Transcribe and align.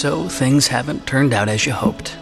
So 0.00 0.30
things 0.30 0.66
haven't 0.66 1.06
turned 1.06 1.34
out 1.34 1.50
as 1.50 1.66
you 1.66 1.72
hoped. 1.72 2.16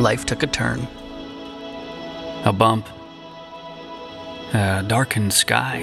Life 0.00 0.24
took 0.24 0.42
a 0.42 0.46
turn. 0.46 0.88
A 2.46 2.52
bump. 2.54 2.88
A 4.54 4.82
darkened 4.86 5.34
sky. 5.34 5.80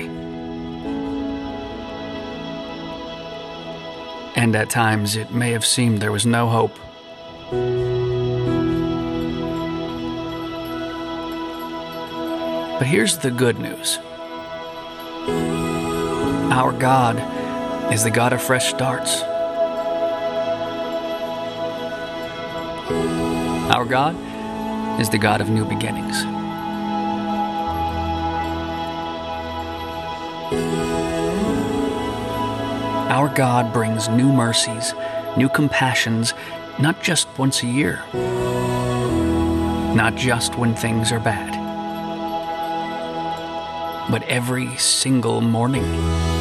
And 4.36 4.56
at 4.56 4.72
times 4.72 5.16
it 5.16 5.32
may 5.32 5.52
have 5.52 5.64
seemed 5.64 6.02
there 6.02 6.12
was 6.12 6.26
no 6.26 6.50
hope. 6.50 6.76
But 12.80 12.88
here's 12.88 13.20
the 13.20 13.30
good 13.30 13.60
news 13.60 14.00
our 16.58 16.72
God 16.72 17.18
is 17.94 18.04
the 18.04 18.10
God 18.10 18.34
of 18.34 18.42
fresh 18.42 18.70
starts. 18.70 19.22
Our 23.72 23.86
God 23.86 24.16
is 25.00 25.08
the 25.08 25.20
God 25.20 25.40
of 25.40 25.52
new 25.52 25.66
beginnings. 25.66 26.24
Our 33.12 33.30
God 33.36 33.72
brings 33.72 34.10
new 34.10 34.34
mercies, 34.34 34.96
new 35.38 35.50
compassions, 35.50 36.34
not 36.80 37.04
just 37.04 37.28
once 37.38 37.62
a 37.62 37.68
year, 37.68 38.02
not 39.94 40.16
just 40.16 40.58
when 40.58 40.74
things 40.74 41.12
are 41.12 41.20
bad, 41.20 41.54
but 44.10 44.24
every 44.24 44.76
single 44.78 45.40
morning. 45.40 46.37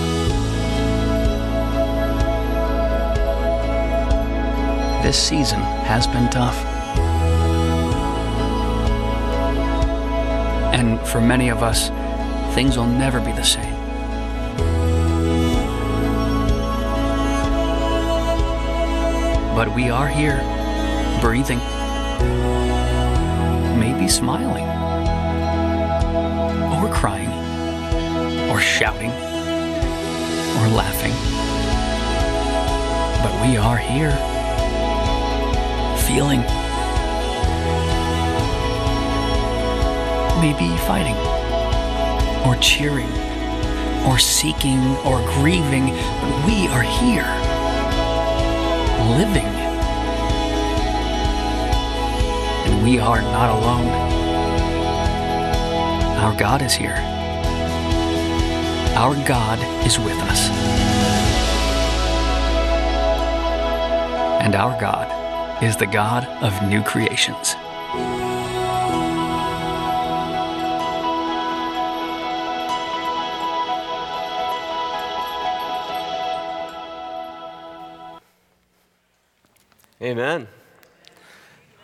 This 5.07 5.23
season 5.29 5.61
has 5.61 6.05
been 6.09 6.29
tough. 6.31 6.57
And 10.75 10.99
for 11.07 11.21
many 11.21 11.49
of 11.49 11.63
us, 11.63 11.91
things 12.57 12.77
will 12.77 12.89
never 12.89 13.21
be 13.21 13.31
the 13.31 13.45
same. 13.45 13.73
But 19.55 19.73
we 19.77 19.91
are 19.91 20.09
here, 20.09 20.41
breathing, 21.21 21.61
maybe 23.79 24.09
smiling, 24.09 24.67
or 26.83 26.93
crying, 26.93 27.31
or 28.51 28.59
shouting, 28.59 29.13
or 29.13 30.67
laughing. 30.75 31.15
But 33.23 33.41
we 33.47 33.57
are 33.57 33.77
here, 33.77 34.19
feeling, 36.07 36.41
maybe 40.41 40.77
fighting, 40.87 41.17
or 42.47 42.55
cheering, 42.61 43.11
or 44.07 44.19
seeking, 44.19 44.81
or 44.99 45.19
grieving, 45.35 45.87
but 45.87 46.47
we 46.47 46.69
are 46.69 46.83
here 46.83 47.27
living. 49.19 49.47
And 52.67 52.85
we 52.85 52.99
are 52.99 53.21
not 53.21 53.51
alone. 53.51 53.89
Our 56.19 56.37
God 56.37 56.63
is 56.63 56.75
here. 56.75 56.97
Our 58.97 59.15
God 59.27 59.59
is 59.87 59.99
with 59.99 60.19
us. 60.23 60.51
And 64.43 64.55
our 64.55 64.81
God 64.81 65.16
is 65.63 65.77
the 65.77 65.87
God 65.87 66.25
of 66.43 66.69
new 66.69 66.83
creations. 66.83 67.55
Amen. 80.03 80.47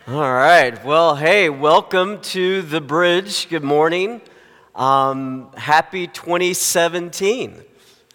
All 0.07 0.21
right. 0.21 0.85
Well, 0.85 1.17
hey, 1.17 1.49
welcome 1.49 2.21
to 2.21 2.61
the 2.61 2.81
bridge. 2.81 3.49
Good 3.49 3.65
morning. 3.65 4.21
Um, 4.75 5.51
happy 5.57 6.07
2017. 6.09 7.63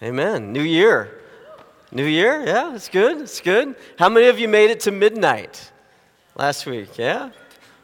Amen. 0.03 0.53
New 0.53 0.61
year. 0.61 1.16
New 1.91 2.05
year? 2.05 2.45
Yeah, 2.45 2.75
it's 2.75 2.89
good. 2.89 3.21
It's 3.21 3.39
good. 3.39 3.73
How 3.97 4.09
many 4.09 4.27
of 4.27 4.37
you 4.37 4.49
made 4.49 4.71
it 4.71 4.81
to 4.81 4.91
midnight 4.91 5.71
last 6.35 6.65
week? 6.65 6.97
Yeah? 6.97 7.29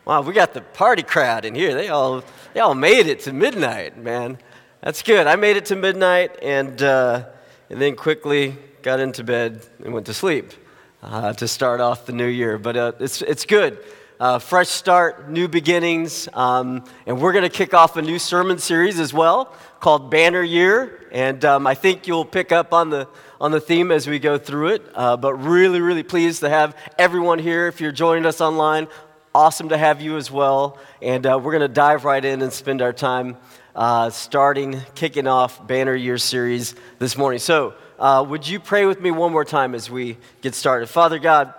Wow, 0.03 0.24
we 0.24 0.34
got 0.34 0.53
the 0.53 0.59
party 0.59 1.03
crowd 1.03 1.46
in 1.46 1.56
here. 1.56 1.74
They 1.74 1.88
all, 1.88 2.22
they 2.53 2.59
all 2.59 2.75
made 2.75 3.08
it 3.08 3.22
to 3.22 3.31
midnight, 3.31 3.97
man. 3.97 4.40
That's 4.81 5.03
good. 5.03 5.25
I 5.25 5.38
made 5.38 5.56
it 5.56 5.64
to 5.66 5.78
midnight 5.78 6.38
and, 6.41 6.84
uh, 6.84 7.28
and 7.69 7.81
then 7.81 7.96
quickly 7.96 8.58
got 8.81 9.00
into 9.00 9.24
bed 9.24 9.66
and 9.86 9.94
went 9.94 10.06
to 10.08 10.14
sleep 10.14 10.52
uh, 11.02 11.31
to 11.34 11.47
start 11.47 11.80
off 11.80 12.06
the 12.06 12.12
new 12.12 12.28
year. 12.28 12.58
But 12.58 12.75
uh, 12.75 12.91
it's, 13.00 13.22
it's 13.22 13.46
good. 13.46 13.80
Uh, 14.20 14.40
fresh 14.40 14.68
start, 14.68 15.30
new 15.30 15.47
beginnings. 15.47 16.28
Um, 16.34 16.84
and 17.06 17.22
we're 17.22 17.31
going 17.31 17.44
to 17.44 17.50
kick 17.50 17.74
off 17.74 17.96
a 17.96 18.02
new 18.02 18.20
sermon 18.20 18.58
series 18.58 19.00
as 19.00 19.14
well 19.14 19.53
called 19.80 20.12
Banner 20.12 20.44
Year. 20.44 21.08
And 21.12 21.44
um, 21.46 21.66
I 21.68 21.75
think 21.75 22.08
you'll 22.08 22.25
pick 22.25 22.52
up 22.52 22.74
on 22.74 22.90
the, 22.90 23.08
on 23.43 23.51
the 23.51 23.59
theme 23.59 23.91
as 23.91 24.07
we 24.07 24.19
go 24.19 24.37
through 24.37 24.69
it. 24.69 24.81
Uh, 24.95 25.17
but 25.17 25.33
really, 25.35 25.81
really 25.81 26.01
pleased 26.01 26.39
to 26.39 26.49
have 26.49 26.77
everyone 26.97 27.39
here. 27.39 27.67
If 27.67 27.81
you're 27.81 27.91
joining 27.91 28.25
us 28.25 28.39
online, 28.39 28.87
awesome 29.35 29.67
to 29.67 29.77
have 29.77 30.01
you 30.01 30.15
as 30.15 30.31
well. 30.31 30.77
And 31.01 31.25
uh, 31.27 31.37
we're 31.43 31.51
going 31.51 31.59
to 31.59 31.67
dive 31.67 32.05
right 32.05 32.23
in 32.23 32.41
and 32.41 32.53
spend 32.53 32.81
our 32.81 32.93
time 32.93 33.35
uh, 33.75 34.11
starting, 34.11 34.79
kicking 34.95 35.27
off 35.27 35.67
Banner 35.67 35.93
Year 35.93 36.17
series 36.17 36.73
this 36.99 37.17
morning. 37.17 37.39
So, 37.39 37.73
uh, 37.99 38.25
would 38.27 38.47
you 38.47 38.61
pray 38.61 38.85
with 38.85 39.01
me 39.01 39.11
one 39.11 39.33
more 39.33 39.43
time 39.43 39.75
as 39.75 39.89
we 39.89 40.17
get 40.39 40.55
started? 40.55 40.87
Father 40.87 41.19
God, 41.19 41.53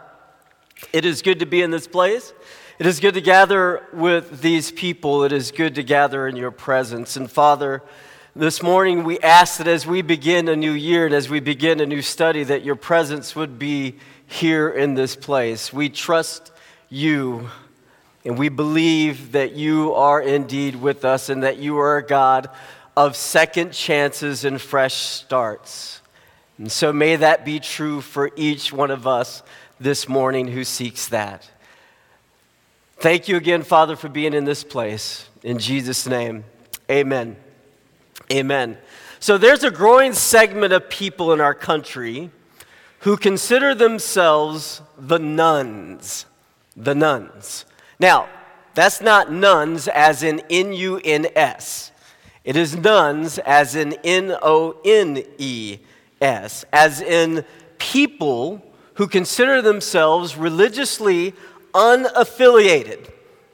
it 0.90 1.04
is 1.04 1.20
good 1.20 1.40
to 1.40 1.46
be 1.46 1.60
in 1.60 1.70
this 1.70 1.86
place. 1.86 2.32
It 2.78 2.86
is 2.86 2.98
good 2.98 3.12
to 3.12 3.20
gather 3.20 3.86
with 3.92 4.40
these 4.40 4.72
people. 4.72 5.24
It 5.24 5.32
is 5.32 5.52
good 5.52 5.74
to 5.74 5.82
gather 5.82 6.26
in 6.28 6.36
your 6.36 6.50
presence. 6.50 7.16
And 7.16 7.30
Father, 7.30 7.82
this 8.36 8.64
morning 8.64 9.04
we 9.04 9.20
ask 9.20 9.58
that 9.58 9.68
as 9.68 9.86
we 9.86 10.02
begin 10.02 10.48
a 10.48 10.56
new 10.56 10.72
year 10.72 11.06
and 11.06 11.14
as 11.14 11.28
we 11.28 11.38
begin 11.38 11.78
a 11.78 11.86
new 11.86 12.02
study, 12.02 12.42
that 12.42 12.64
your 12.64 12.74
presence 12.74 13.36
would 13.36 13.60
be 13.60 13.94
here 14.26 14.68
in 14.68 14.94
this 14.94 15.14
place. 15.14 15.72
We 15.72 15.88
trust 15.88 16.50
you 16.90 17.48
and 18.24 18.36
we 18.36 18.48
believe 18.48 19.32
that 19.32 19.52
you 19.52 19.94
are 19.94 20.20
indeed 20.20 20.74
with 20.76 21.04
us 21.04 21.28
and 21.28 21.44
that 21.44 21.58
you 21.58 21.78
are 21.78 21.98
a 21.98 22.04
God 22.04 22.50
of 22.96 23.14
second 23.14 23.72
chances 23.72 24.44
and 24.44 24.60
fresh 24.60 24.94
starts. 24.94 26.00
And 26.58 26.72
so 26.72 26.92
may 26.92 27.14
that 27.16 27.44
be 27.44 27.60
true 27.60 28.00
for 28.00 28.32
each 28.34 28.72
one 28.72 28.90
of 28.90 29.06
us 29.06 29.44
this 29.78 30.08
morning 30.08 30.48
who 30.48 30.64
seeks 30.64 31.06
that. 31.08 31.48
Thank 32.96 33.28
you 33.28 33.36
again, 33.36 33.62
Father, 33.62 33.94
for 33.94 34.08
being 34.08 34.34
in 34.34 34.44
this 34.44 34.64
place. 34.64 35.28
In 35.44 35.58
Jesus' 35.58 36.06
name, 36.06 36.44
amen. 36.90 37.36
Amen. 38.32 38.78
So 39.20 39.38
there's 39.38 39.64
a 39.64 39.70
growing 39.70 40.12
segment 40.12 40.72
of 40.72 40.88
people 40.88 41.32
in 41.32 41.40
our 41.40 41.54
country 41.54 42.30
who 43.00 43.16
consider 43.16 43.74
themselves 43.74 44.80
the 44.98 45.18
nuns. 45.18 46.26
The 46.76 46.94
nuns. 46.94 47.64
Now, 48.00 48.28
that's 48.74 49.00
not 49.00 49.30
nuns 49.30 49.88
as 49.88 50.22
in 50.22 50.42
N 50.50 50.72
U 50.72 51.00
N 51.04 51.28
S. 51.36 51.92
It 52.44 52.56
is 52.56 52.76
nuns 52.76 53.38
as 53.38 53.76
in 53.76 53.94
N 54.04 54.36
O 54.42 54.80
N 54.84 55.22
E 55.38 55.78
S, 56.20 56.64
as 56.72 57.00
in 57.00 57.44
people 57.78 58.62
who 58.94 59.06
consider 59.06 59.62
themselves 59.62 60.36
religiously 60.36 61.34
unaffiliated. 61.72 63.10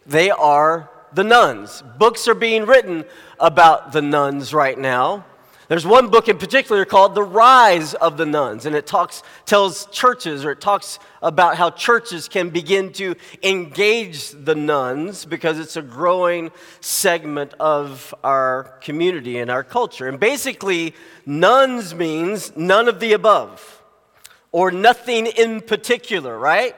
They 0.07 0.31
are 0.31 0.91
the 1.13 1.25
nuns. 1.25 1.83
Books 1.99 2.29
are 2.29 2.35
being 2.35 2.67
written 2.67 3.05
about 3.39 3.93
the 3.93 4.03
nuns 4.03 4.55
right 4.55 4.79
now. 4.79 5.25
There's 5.71 5.87
one 5.87 6.09
book 6.09 6.29
in 6.29 6.37
particular 6.37 6.85
called 6.85 7.15
The 7.15 7.23
Rise 7.23 7.95
of 7.95 8.17
the 8.17 8.27
Nuns, 8.27 8.67
and 8.67 8.75
it 8.75 8.89
talks, 8.89 9.23
tells 9.47 9.87
churches, 9.87 10.45
or 10.45 10.51
it 10.51 10.61
talks 10.61 10.99
about 11.23 11.57
how 11.57 11.71
churches 11.71 12.27
can 12.27 12.51
begin 12.51 12.93
to 12.95 13.15
engage 13.45 14.31
the 14.31 14.57
nuns 14.57 15.25
because 15.25 15.61
it's 15.61 15.77
a 15.77 15.83
growing 15.83 16.51
segment 16.81 17.55
of 17.61 18.13
our 18.25 18.65
community 18.81 19.39
and 19.39 19.49
our 19.49 19.63
culture. 19.63 20.09
And 20.09 20.19
basically, 20.19 20.93
nuns 21.25 21.95
means 21.95 22.57
none 22.57 22.89
of 22.89 22.99
the 22.99 23.13
above, 23.13 23.81
or 24.51 24.73
nothing 24.73 25.27
in 25.27 25.61
particular, 25.61 26.37
right? 26.37 26.75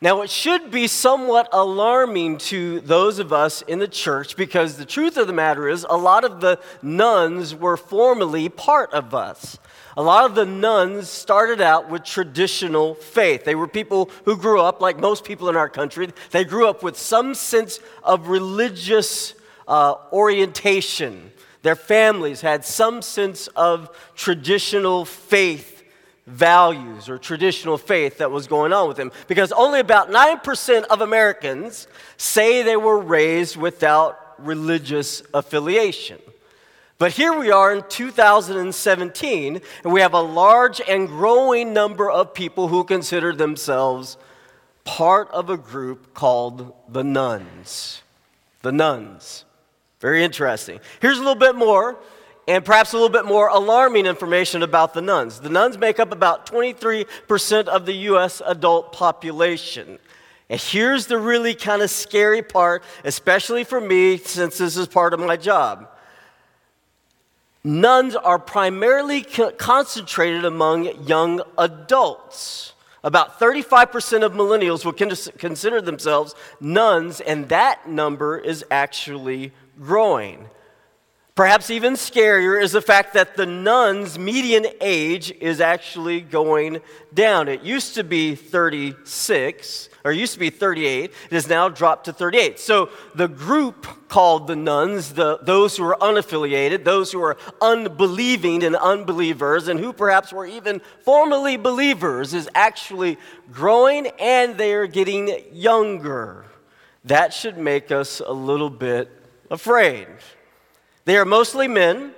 Now, 0.00 0.22
it 0.22 0.30
should 0.30 0.70
be 0.70 0.86
somewhat 0.86 1.48
alarming 1.50 2.38
to 2.38 2.78
those 2.80 3.18
of 3.18 3.32
us 3.32 3.62
in 3.62 3.80
the 3.80 3.88
church 3.88 4.36
because 4.36 4.76
the 4.76 4.84
truth 4.84 5.16
of 5.16 5.26
the 5.26 5.32
matter 5.32 5.68
is, 5.68 5.84
a 5.90 5.96
lot 5.96 6.22
of 6.22 6.40
the 6.40 6.60
nuns 6.82 7.52
were 7.52 7.76
formerly 7.76 8.48
part 8.48 8.92
of 8.92 9.12
us. 9.12 9.58
A 9.96 10.02
lot 10.02 10.24
of 10.24 10.36
the 10.36 10.46
nuns 10.46 11.08
started 11.08 11.60
out 11.60 11.90
with 11.90 12.04
traditional 12.04 12.94
faith. 12.94 13.44
They 13.44 13.56
were 13.56 13.66
people 13.66 14.12
who 14.24 14.36
grew 14.36 14.60
up, 14.60 14.80
like 14.80 15.00
most 15.00 15.24
people 15.24 15.48
in 15.48 15.56
our 15.56 15.68
country, 15.68 16.10
they 16.30 16.44
grew 16.44 16.68
up 16.68 16.84
with 16.84 16.96
some 16.96 17.34
sense 17.34 17.80
of 18.04 18.28
religious 18.28 19.34
uh, 19.66 19.96
orientation. 20.12 21.32
Their 21.62 21.74
families 21.74 22.40
had 22.40 22.64
some 22.64 23.02
sense 23.02 23.48
of 23.48 23.90
traditional 24.14 25.04
faith 25.04 25.77
values 26.28 27.08
or 27.08 27.18
traditional 27.18 27.78
faith 27.78 28.18
that 28.18 28.30
was 28.30 28.46
going 28.46 28.72
on 28.72 28.86
with 28.86 28.96
them 28.96 29.10
because 29.26 29.50
only 29.52 29.80
about 29.80 30.10
9% 30.10 30.84
of 30.84 31.00
Americans 31.00 31.88
say 32.16 32.62
they 32.62 32.76
were 32.76 32.98
raised 32.98 33.56
without 33.56 34.34
religious 34.38 35.22
affiliation. 35.32 36.18
But 36.98 37.12
here 37.12 37.38
we 37.38 37.50
are 37.52 37.74
in 37.74 37.84
2017, 37.88 39.60
and 39.84 39.92
we 39.92 40.00
have 40.00 40.14
a 40.14 40.20
large 40.20 40.80
and 40.80 41.06
growing 41.06 41.72
number 41.72 42.10
of 42.10 42.34
people 42.34 42.68
who 42.68 42.82
consider 42.82 43.32
themselves 43.32 44.16
part 44.84 45.30
of 45.30 45.48
a 45.48 45.56
group 45.56 46.12
called 46.12 46.74
the 46.88 47.04
nuns. 47.04 48.02
The 48.62 48.72
nuns. 48.72 49.44
Very 50.00 50.24
interesting. 50.24 50.80
Here's 51.00 51.18
a 51.18 51.20
little 51.20 51.36
bit 51.36 51.54
more 51.54 51.96
and 52.48 52.64
perhaps 52.64 52.94
a 52.94 52.96
little 52.96 53.10
bit 53.10 53.26
more 53.26 53.48
alarming 53.48 54.06
information 54.06 54.62
about 54.62 54.94
the 54.94 55.02
nuns. 55.02 55.38
The 55.38 55.50
nuns 55.50 55.76
make 55.76 56.00
up 56.00 56.12
about 56.12 56.46
23% 56.46 57.66
of 57.66 57.84
the 57.84 57.92
U.S. 57.92 58.40
adult 58.44 58.90
population. 58.90 59.98
And 60.48 60.58
here's 60.58 61.06
the 61.06 61.18
really 61.18 61.54
kind 61.54 61.82
of 61.82 61.90
scary 61.90 62.40
part, 62.40 62.82
especially 63.04 63.64
for 63.64 63.82
me, 63.82 64.16
since 64.16 64.56
this 64.56 64.78
is 64.78 64.86
part 64.86 65.12
of 65.12 65.20
my 65.20 65.36
job. 65.36 65.90
Nuns 67.62 68.16
are 68.16 68.38
primarily 68.38 69.24
co- 69.24 69.50
concentrated 69.50 70.46
among 70.46 71.06
young 71.06 71.42
adults. 71.58 72.72
About 73.04 73.38
35% 73.38 74.24
of 74.24 74.32
millennials 74.32 74.86
will 74.86 74.94
consider 74.94 75.82
themselves 75.82 76.34
nuns, 76.60 77.20
and 77.20 77.50
that 77.50 77.86
number 77.86 78.38
is 78.38 78.64
actually 78.70 79.52
growing. 79.78 80.48
Perhaps 81.38 81.70
even 81.70 81.92
scarier 81.92 82.60
is 82.60 82.72
the 82.72 82.82
fact 82.82 83.14
that 83.14 83.36
the 83.36 83.46
nuns' 83.46 84.18
median 84.18 84.66
age 84.80 85.30
is 85.40 85.60
actually 85.60 86.20
going 86.20 86.80
down. 87.14 87.46
It 87.46 87.62
used 87.62 87.94
to 87.94 88.02
be 88.02 88.34
36, 88.34 89.88
or 90.04 90.10
used 90.10 90.32
to 90.32 90.40
be 90.40 90.50
38. 90.50 91.04
It 91.04 91.14
has 91.30 91.48
now 91.48 91.68
dropped 91.68 92.06
to 92.06 92.12
38. 92.12 92.58
So 92.58 92.90
the 93.14 93.28
group 93.28 93.86
called 94.08 94.48
the 94.48 94.56
nuns, 94.56 95.12
the, 95.12 95.38
those 95.40 95.76
who 95.76 95.84
are 95.84 95.96
unaffiliated, 95.98 96.82
those 96.82 97.12
who 97.12 97.22
are 97.22 97.36
unbelieving 97.60 98.64
and 98.64 98.74
unbelievers, 98.74 99.68
and 99.68 99.78
who 99.78 99.92
perhaps 99.92 100.32
were 100.32 100.44
even 100.44 100.80
formerly 101.04 101.56
believers, 101.56 102.34
is 102.34 102.50
actually 102.56 103.16
growing 103.52 104.08
and 104.18 104.58
they 104.58 104.74
are 104.74 104.88
getting 104.88 105.40
younger. 105.52 106.46
That 107.04 107.32
should 107.32 107.58
make 107.58 107.92
us 107.92 108.18
a 108.18 108.32
little 108.32 108.70
bit 108.70 109.08
afraid. 109.52 110.08
They 111.08 111.16
are 111.16 111.24
mostly 111.24 111.68
men. 111.68 112.12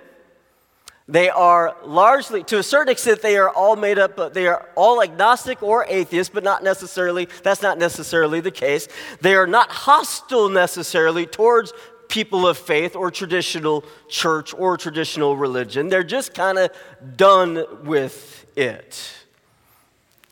They 1.07 1.31
are 1.31 1.77
largely, 1.85 2.43
to 2.43 2.59
a 2.59 2.63
certain 2.65 2.91
extent, 2.91 3.23
they 3.23 3.37
are 3.37 3.49
all 3.49 3.77
made 3.77 4.01
up, 4.01 4.35
they 4.35 4.49
are 4.49 4.69
all 4.75 5.01
agnostic 5.01 5.63
or 5.63 5.87
atheist, 5.89 6.33
but 6.33 6.43
not 6.43 6.65
necessarily, 6.65 7.29
that's 7.45 7.63
not 7.63 7.79
necessarily 7.79 8.41
the 8.41 8.51
case. 8.51 8.89
They 9.21 9.37
are 9.37 9.47
not 9.47 9.71
hostile 9.71 10.49
necessarily 10.49 11.25
towards 11.25 11.73
people 12.09 12.49
of 12.49 12.59
faith 12.59 12.97
or 12.97 13.13
traditional 13.13 13.85
church 14.09 14.53
or 14.55 14.77
traditional 14.77 15.37
religion. 15.37 15.89
They're 15.89 16.03
just 16.03 16.35
kind 16.35 16.59
of 16.59 16.71
done 17.17 17.85
with 17.85 18.45
it. 18.57 19.13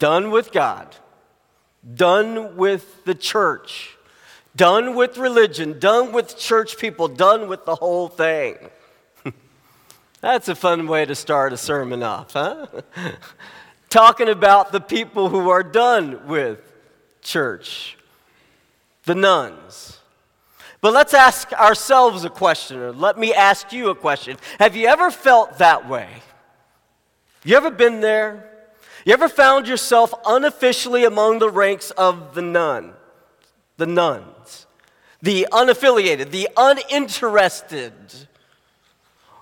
Done 0.01 0.33
with 0.33 0.51
God. 0.51 0.97
Done 1.95 2.57
with 2.57 3.05
the 3.05 3.15
church 3.15 3.98
done 4.59 4.95
with 4.95 5.17
religion, 5.17 5.79
done 5.79 6.13
with 6.13 6.37
church 6.37 6.77
people, 6.77 7.09
done 7.09 7.49
with 7.49 7.65
the 7.65 7.77
whole 7.77 8.09
thing. 8.09 8.57
That's 10.21 10.49
a 10.49 10.55
fun 10.55 10.87
way 10.87 11.07
to 11.07 11.15
start 11.15 11.55
a 11.55 11.57
sermon 11.57 12.03
off, 12.03 12.35
huh? 12.35 12.67
Talking 13.89 14.29
about 14.29 14.73
the 14.73 14.81
people 14.81 15.31
who 15.31 15.49
are 15.49 15.63
done 15.63 16.27
with 16.27 16.61
church, 17.23 17.97
the 19.05 19.15
nuns. 19.15 19.99
But 20.81 20.93
let's 20.93 21.15
ask 21.15 21.53
ourselves 21.53 22.25
a 22.25 22.31
question, 22.31 22.79
or 22.79 22.93
let 22.93 23.17
me 23.17 23.33
ask 23.33 23.73
you 23.73 23.89
a 23.89 23.95
question. 23.95 24.37
Have 24.59 24.77
you 24.77 24.89
ever 24.89 25.11
felt 25.11 25.59
that 25.59 25.89
way? 25.89 26.09
You 27.45 27.57
ever 27.57 27.71
been 27.71 28.01
there? 28.01 28.45
You 29.05 29.13
ever 29.13 29.29
found 29.29 29.69
yourself 29.69 30.13
unofficially 30.27 31.05
among 31.05 31.39
the 31.39 31.49
ranks 31.49 31.93
of 31.93 32.35
the 32.35 32.43
nun? 32.43 32.93
The 33.79 33.87
nuns, 33.87 34.67
the 35.23 35.47
unaffiliated, 35.51 36.31
the 36.31 36.49
uninterested. 36.57 37.95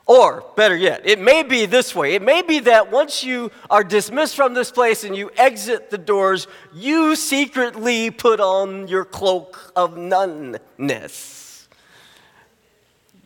Or, 0.06 0.44
better 0.54 0.76
yet, 0.76 1.02
it 1.04 1.18
may 1.18 1.42
be 1.42 1.66
this 1.66 1.92
way. 1.92 2.14
It 2.14 2.22
may 2.22 2.42
be 2.42 2.60
that 2.60 2.92
once 2.92 3.24
you 3.24 3.50
are 3.68 3.82
dismissed 3.82 4.36
from 4.36 4.54
this 4.54 4.70
place 4.70 5.02
and 5.02 5.16
you 5.16 5.32
exit 5.36 5.90
the 5.90 5.98
doors, 5.98 6.46
you 6.72 7.16
secretly 7.16 8.12
put 8.12 8.38
on 8.38 8.86
your 8.86 9.04
cloak 9.04 9.72
of 9.74 9.96
nunness. 9.96 11.66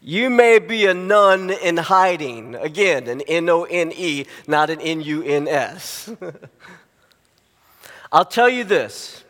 You 0.01 0.31
may 0.31 0.59
be 0.59 0.87
a 0.87 0.95
nun 0.95 1.51
in 1.51 1.77
hiding. 1.77 2.55
Again, 2.55 3.06
an 3.09 3.21
N 3.23 3.51
O 3.51 3.65
N 3.65 3.93
E, 3.95 4.25
not 4.47 4.71
an 4.71 4.81
N 4.81 5.03
U 5.03 5.23
N 5.23 5.47
S. 5.47 6.11
I'll 8.13 8.25
tell 8.25 8.49
you 8.49 8.65
this 8.65 9.23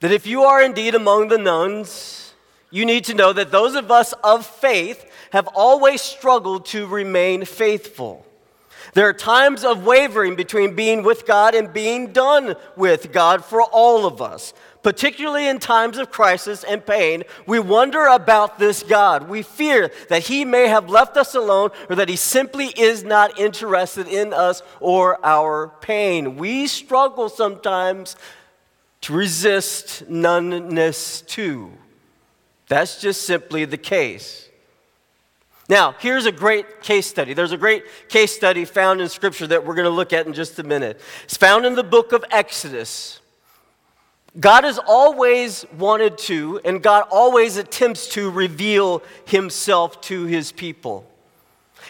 that 0.00 0.12
if 0.12 0.26
you 0.26 0.42
are 0.42 0.62
indeed 0.62 0.94
among 0.94 1.28
the 1.28 1.38
nuns, 1.38 2.34
you 2.70 2.84
need 2.84 3.04
to 3.04 3.14
know 3.14 3.32
that 3.32 3.50
those 3.50 3.74
of 3.74 3.90
us 3.90 4.12
of 4.24 4.44
faith 4.44 5.04
have 5.30 5.48
always 5.54 6.02
struggled 6.02 6.66
to 6.66 6.86
remain 6.86 7.44
faithful. 7.44 8.26
There 8.94 9.08
are 9.08 9.12
times 9.12 9.64
of 9.64 9.84
wavering 9.84 10.36
between 10.36 10.74
being 10.74 11.02
with 11.02 11.26
God 11.26 11.54
and 11.54 11.72
being 11.72 12.12
done 12.12 12.54
with 12.76 13.12
God 13.12 13.44
for 13.44 13.62
all 13.62 14.06
of 14.06 14.20
us. 14.20 14.52
Particularly 14.82 15.48
in 15.48 15.58
times 15.58 15.96
of 15.98 16.10
crisis 16.10 16.62
and 16.62 16.84
pain, 16.84 17.24
we 17.46 17.58
wonder 17.58 18.06
about 18.06 18.58
this 18.58 18.82
God. 18.82 19.28
We 19.28 19.42
fear 19.42 19.90
that 20.10 20.24
He 20.24 20.44
may 20.44 20.68
have 20.68 20.90
left 20.90 21.16
us 21.16 21.34
alone 21.34 21.70
or 21.88 21.96
that 21.96 22.10
He 22.10 22.16
simply 22.16 22.66
is 22.66 23.02
not 23.02 23.38
interested 23.38 24.06
in 24.06 24.34
us 24.34 24.62
or 24.80 25.24
our 25.24 25.68
pain. 25.80 26.36
We 26.36 26.66
struggle 26.66 27.30
sometimes 27.30 28.16
to 29.04 29.12
resist 29.12 30.08
noneness 30.08 31.20
too. 31.20 31.70
That's 32.68 33.00
just 33.02 33.22
simply 33.22 33.66
the 33.66 33.76
case. 33.76 34.48
Now, 35.68 35.94
here's 35.98 36.24
a 36.24 36.32
great 36.32 36.82
case 36.82 37.06
study. 37.06 37.34
There's 37.34 37.52
a 37.52 37.58
great 37.58 37.84
case 38.08 38.34
study 38.34 38.64
found 38.64 39.02
in 39.02 39.10
Scripture 39.10 39.46
that 39.46 39.66
we're 39.66 39.74
going 39.74 39.84
to 39.84 39.90
look 39.90 40.14
at 40.14 40.26
in 40.26 40.32
just 40.32 40.58
a 40.58 40.62
minute. 40.62 41.00
It's 41.24 41.36
found 41.36 41.66
in 41.66 41.74
the 41.74 41.84
book 41.84 42.12
of 42.12 42.24
Exodus. 42.30 43.20
God 44.40 44.64
has 44.64 44.78
always 44.78 45.66
wanted 45.76 46.16
to, 46.18 46.60
and 46.64 46.82
God 46.82 47.06
always 47.10 47.58
attempts 47.58 48.08
to 48.08 48.30
reveal 48.30 49.02
himself 49.26 50.00
to 50.02 50.24
his 50.24 50.50
people. 50.50 51.06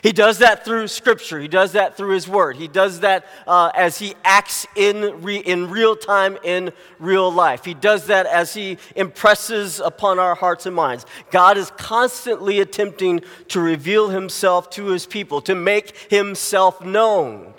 He 0.02 0.12
does 0.12 0.38
that 0.38 0.64
through 0.64 0.88
Scripture. 0.88 1.40
He 1.40 1.48
does 1.48 1.72
that 1.72 1.96
through 1.96 2.14
His 2.14 2.28
Word. 2.28 2.56
He 2.56 2.68
does 2.68 3.00
that 3.00 3.26
uh, 3.46 3.70
as 3.74 3.98
He 3.98 4.14
acts 4.24 4.66
in, 4.76 5.22
re- 5.22 5.38
in 5.38 5.70
real 5.70 5.96
time, 5.96 6.36
in 6.42 6.72
real 6.98 7.32
life. 7.32 7.64
He 7.64 7.74
does 7.74 8.06
that 8.06 8.26
as 8.26 8.54
He 8.54 8.78
impresses 8.96 9.80
upon 9.80 10.18
our 10.18 10.34
hearts 10.34 10.66
and 10.66 10.74
minds. 10.74 11.06
God 11.30 11.56
is 11.56 11.70
constantly 11.72 12.60
attempting 12.60 13.22
to 13.48 13.60
reveal 13.60 14.08
Himself 14.08 14.70
to 14.70 14.86
His 14.86 15.06
people, 15.06 15.40
to 15.42 15.54
make 15.54 15.96
Himself 16.10 16.84
known. 16.84 17.54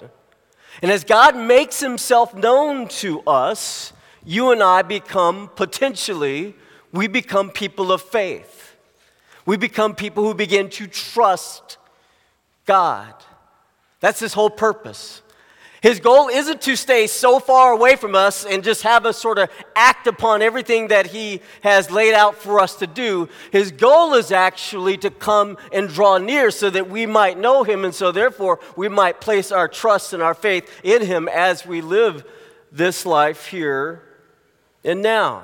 And 0.81 0.91
as 0.91 1.03
God 1.03 1.35
makes 1.35 1.79
Himself 1.79 2.33
known 2.33 2.87
to 2.89 3.21
us, 3.21 3.93
you 4.23 4.51
and 4.51 4.61
I 4.61 4.81
become 4.81 5.49
potentially, 5.55 6.55
we 6.91 7.07
become 7.07 7.49
people 7.49 7.91
of 7.91 8.01
faith. 8.01 8.75
We 9.45 9.57
become 9.57 9.95
people 9.95 10.23
who 10.23 10.33
begin 10.33 10.69
to 10.71 10.87
trust 10.87 11.77
God. 12.65 13.13
That's 13.99 14.19
his 14.19 14.33
whole 14.33 14.49
purpose. 14.49 15.21
His 15.85 15.99
goal 15.99 16.29
isn't 16.29 16.61
to 16.61 16.75
stay 16.75 17.05
so 17.05 17.39
far 17.39 17.71
away 17.71 17.95
from 17.95 18.15
us 18.15 18.43
and 18.43 18.63
just 18.63 18.81
have 18.81 19.05
us 19.05 19.19
sort 19.19 19.37
of 19.37 19.51
act 19.75 20.07
upon 20.07 20.41
everything 20.41 20.87
that 20.87 21.05
He 21.05 21.41
has 21.61 21.91
laid 21.91 22.15
out 22.15 22.37
for 22.37 22.59
us 22.59 22.73
to 22.77 22.87
do. 22.87 23.29
His 23.51 23.71
goal 23.71 24.15
is 24.15 24.31
actually 24.31 24.97
to 24.97 25.11
come 25.11 25.59
and 25.71 25.87
draw 25.87 26.17
near 26.17 26.49
so 26.49 26.71
that 26.71 26.89
we 26.89 27.05
might 27.05 27.37
know 27.37 27.63
Him, 27.63 27.85
and 27.85 27.93
so 27.93 28.11
therefore 28.11 28.59
we 28.75 28.89
might 28.89 29.21
place 29.21 29.51
our 29.51 29.67
trust 29.67 30.11
and 30.11 30.23
our 30.23 30.33
faith 30.33 30.67
in 30.83 31.05
Him 31.05 31.27
as 31.27 31.67
we 31.67 31.81
live 31.81 32.25
this 32.71 33.05
life 33.05 33.45
here 33.45 34.01
and 34.83 35.03
now. 35.03 35.43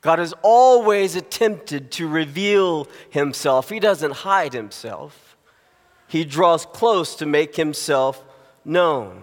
God 0.00 0.18
has 0.18 0.32
always 0.42 1.14
attempted 1.14 1.90
to 1.92 2.08
reveal 2.08 2.88
himself. 3.10 3.68
He 3.68 3.80
doesn't 3.80 4.12
hide 4.12 4.52
himself, 4.52 5.21
he 6.12 6.26
draws 6.26 6.66
close 6.66 7.14
to 7.16 7.24
make 7.24 7.56
himself 7.56 8.22
known. 8.66 9.22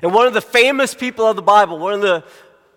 And 0.00 0.14
one 0.14 0.28
of 0.28 0.32
the 0.32 0.40
famous 0.40 0.94
people 0.94 1.26
of 1.26 1.34
the 1.34 1.42
Bible, 1.42 1.76
one 1.76 1.92
of 1.92 2.00
the, 2.02 2.22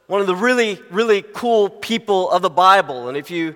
one 0.07 0.21
of 0.21 0.25
the 0.25 0.35
really, 0.35 0.79
really 0.89 1.21
cool 1.21 1.69
people 1.69 2.31
of 2.31 2.41
the 2.41 2.49
Bible, 2.49 3.09
and 3.09 3.15
if 3.15 3.29
you 3.29 3.55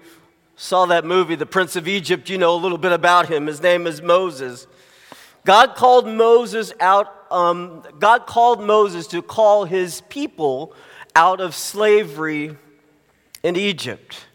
saw 0.55 0.85
that 0.85 1.03
movie, 1.03 1.33
The 1.33 1.47
Prince 1.47 1.75
of 1.75 1.87
Egypt, 1.87 2.29
you 2.29 2.37
know 2.37 2.53
a 2.53 2.61
little 2.61 2.77
bit 2.77 2.91
about 2.91 3.27
him. 3.27 3.47
His 3.47 3.59
name 3.59 3.87
is 3.87 4.03
Moses. 4.03 4.67
God 5.45 5.75
called 5.75 6.07
Moses 6.07 6.71
out, 6.79 7.25
um, 7.31 7.81
God 7.97 8.27
called 8.27 8.61
Moses 8.61 9.07
to 9.07 9.23
call 9.23 9.65
his 9.65 10.01
people 10.09 10.75
out 11.15 11.41
of 11.41 11.55
slavery 11.55 12.55
in 13.41 13.55
Egypt. 13.55 14.27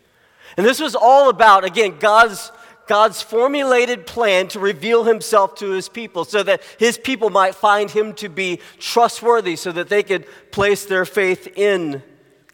And 0.56 0.66
this 0.66 0.80
was 0.80 0.96
all 0.96 1.28
about, 1.28 1.64
again, 1.64 2.00
God's, 2.00 2.50
God's 2.90 3.22
formulated 3.22 4.04
plan 4.04 4.48
to 4.48 4.58
reveal 4.58 5.04
himself 5.04 5.54
to 5.58 5.70
his 5.70 5.88
people 5.88 6.24
so 6.24 6.42
that 6.42 6.60
his 6.76 6.98
people 6.98 7.30
might 7.30 7.54
find 7.54 7.88
him 7.88 8.14
to 8.14 8.28
be 8.28 8.58
trustworthy, 8.80 9.54
so 9.54 9.70
that 9.70 9.88
they 9.88 10.02
could 10.02 10.26
place 10.50 10.86
their 10.86 11.04
faith 11.04 11.46
in 11.56 12.02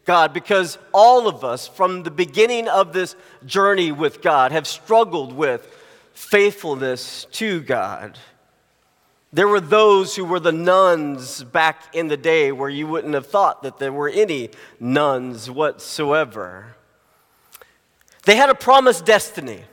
God. 0.05 0.33
Because 0.33 0.77
all 0.93 1.27
of 1.27 1.43
us, 1.43 1.67
from 1.67 2.03
the 2.03 2.11
beginning 2.11 2.67
of 2.67 2.93
this 2.93 3.15
journey 3.47 3.91
with 3.91 4.21
God, 4.21 4.51
have 4.51 4.67
struggled 4.67 5.33
with 5.33 5.75
faithfulness 6.13 7.25
to 7.31 7.59
God. 7.61 8.19
There 9.33 9.47
were 9.47 9.59
those 9.59 10.15
who 10.15 10.23
were 10.23 10.39
the 10.39 10.51
nuns 10.51 11.43
back 11.45 11.95
in 11.95 12.09
the 12.09 12.15
day 12.15 12.51
where 12.51 12.69
you 12.69 12.85
wouldn't 12.85 13.15
have 13.15 13.25
thought 13.25 13.63
that 13.63 13.79
there 13.79 13.91
were 13.91 14.09
any 14.09 14.51
nuns 14.79 15.49
whatsoever. 15.49 16.75
They 18.25 18.35
had 18.35 18.51
a 18.51 18.55
promised 18.55 19.03
destiny. 19.03 19.63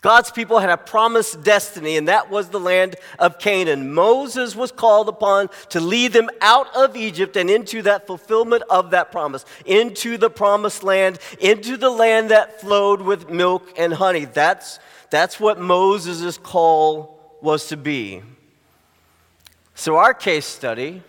God's 0.00 0.30
people 0.30 0.60
had 0.60 0.70
a 0.70 0.76
promised 0.76 1.42
destiny, 1.42 1.96
and 1.96 2.06
that 2.06 2.30
was 2.30 2.50
the 2.50 2.60
land 2.60 2.96
of 3.18 3.38
Canaan. 3.38 3.92
Moses 3.92 4.54
was 4.54 4.70
called 4.70 5.08
upon 5.08 5.50
to 5.70 5.80
lead 5.80 6.12
them 6.12 6.30
out 6.40 6.74
of 6.76 6.96
Egypt 6.96 7.36
and 7.36 7.50
into 7.50 7.82
that 7.82 8.06
fulfillment 8.06 8.62
of 8.70 8.90
that 8.90 9.10
promise, 9.10 9.44
into 9.66 10.16
the 10.16 10.30
promised 10.30 10.84
land, 10.84 11.18
into 11.40 11.76
the 11.76 11.90
land 11.90 12.30
that 12.30 12.60
flowed 12.60 13.00
with 13.00 13.28
milk 13.28 13.68
and 13.76 13.92
honey. 13.92 14.24
That's, 14.24 14.78
that's 15.10 15.40
what 15.40 15.58
Moses' 15.58 16.38
call 16.38 17.38
was 17.42 17.66
to 17.68 17.76
be. 17.76 18.22
So, 19.74 19.96
our 19.96 20.14
case 20.14 20.46
study, 20.46 21.02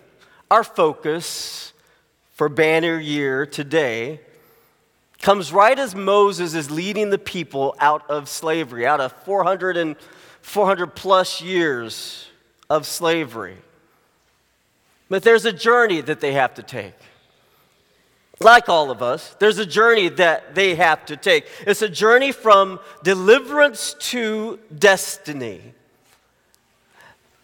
our 0.50 0.64
focus 0.64 1.72
for 2.32 2.48
banner 2.48 2.98
year 2.98 3.46
today, 3.46 4.20
comes 5.20 5.52
right 5.52 5.78
as 5.78 5.94
Moses 5.94 6.54
is 6.54 6.70
leading 6.70 7.10
the 7.10 7.18
people 7.18 7.74
out 7.78 8.08
of 8.10 8.28
slavery, 8.28 8.86
out 8.86 9.00
of 9.00 9.12
400 9.24 9.76
and 9.76 9.96
400 10.42 10.94
plus 10.94 11.42
years 11.42 12.28
of 12.68 12.86
slavery. 12.86 13.56
But 15.08 15.22
there's 15.22 15.44
a 15.44 15.52
journey 15.52 16.00
that 16.00 16.20
they 16.20 16.32
have 16.32 16.54
to 16.54 16.62
take. 16.62 16.94
Like 18.40 18.70
all 18.70 18.90
of 18.90 19.02
us, 19.02 19.36
there's 19.38 19.58
a 19.58 19.66
journey 19.66 20.08
that 20.08 20.54
they 20.54 20.74
have 20.76 21.04
to 21.06 21.16
take. 21.16 21.46
It's 21.66 21.82
a 21.82 21.90
journey 21.90 22.32
from 22.32 22.80
deliverance 23.02 23.94
to 24.10 24.58
destiny. 24.78 25.74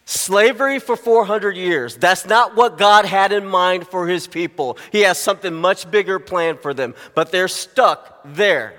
Slavery 0.09 0.79
for 0.79 0.95
400 0.95 1.57
years. 1.57 1.97
That's 1.97 2.25
not 2.25 2.55
what 2.55 2.77
God 2.77 3.03
had 3.03 3.33
in 3.33 3.45
mind 3.45 3.89
for 3.89 4.07
his 4.07 4.25
people. 4.25 4.77
He 4.89 5.01
has 5.01 5.17
something 5.17 5.53
much 5.53 5.91
bigger 5.91 6.17
planned 6.17 6.61
for 6.61 6.73
them, 6.73 6.95
but 7.13 7.29
they're 7.29 7.49
stuck 7.49 8.21
there. 8.23 8.73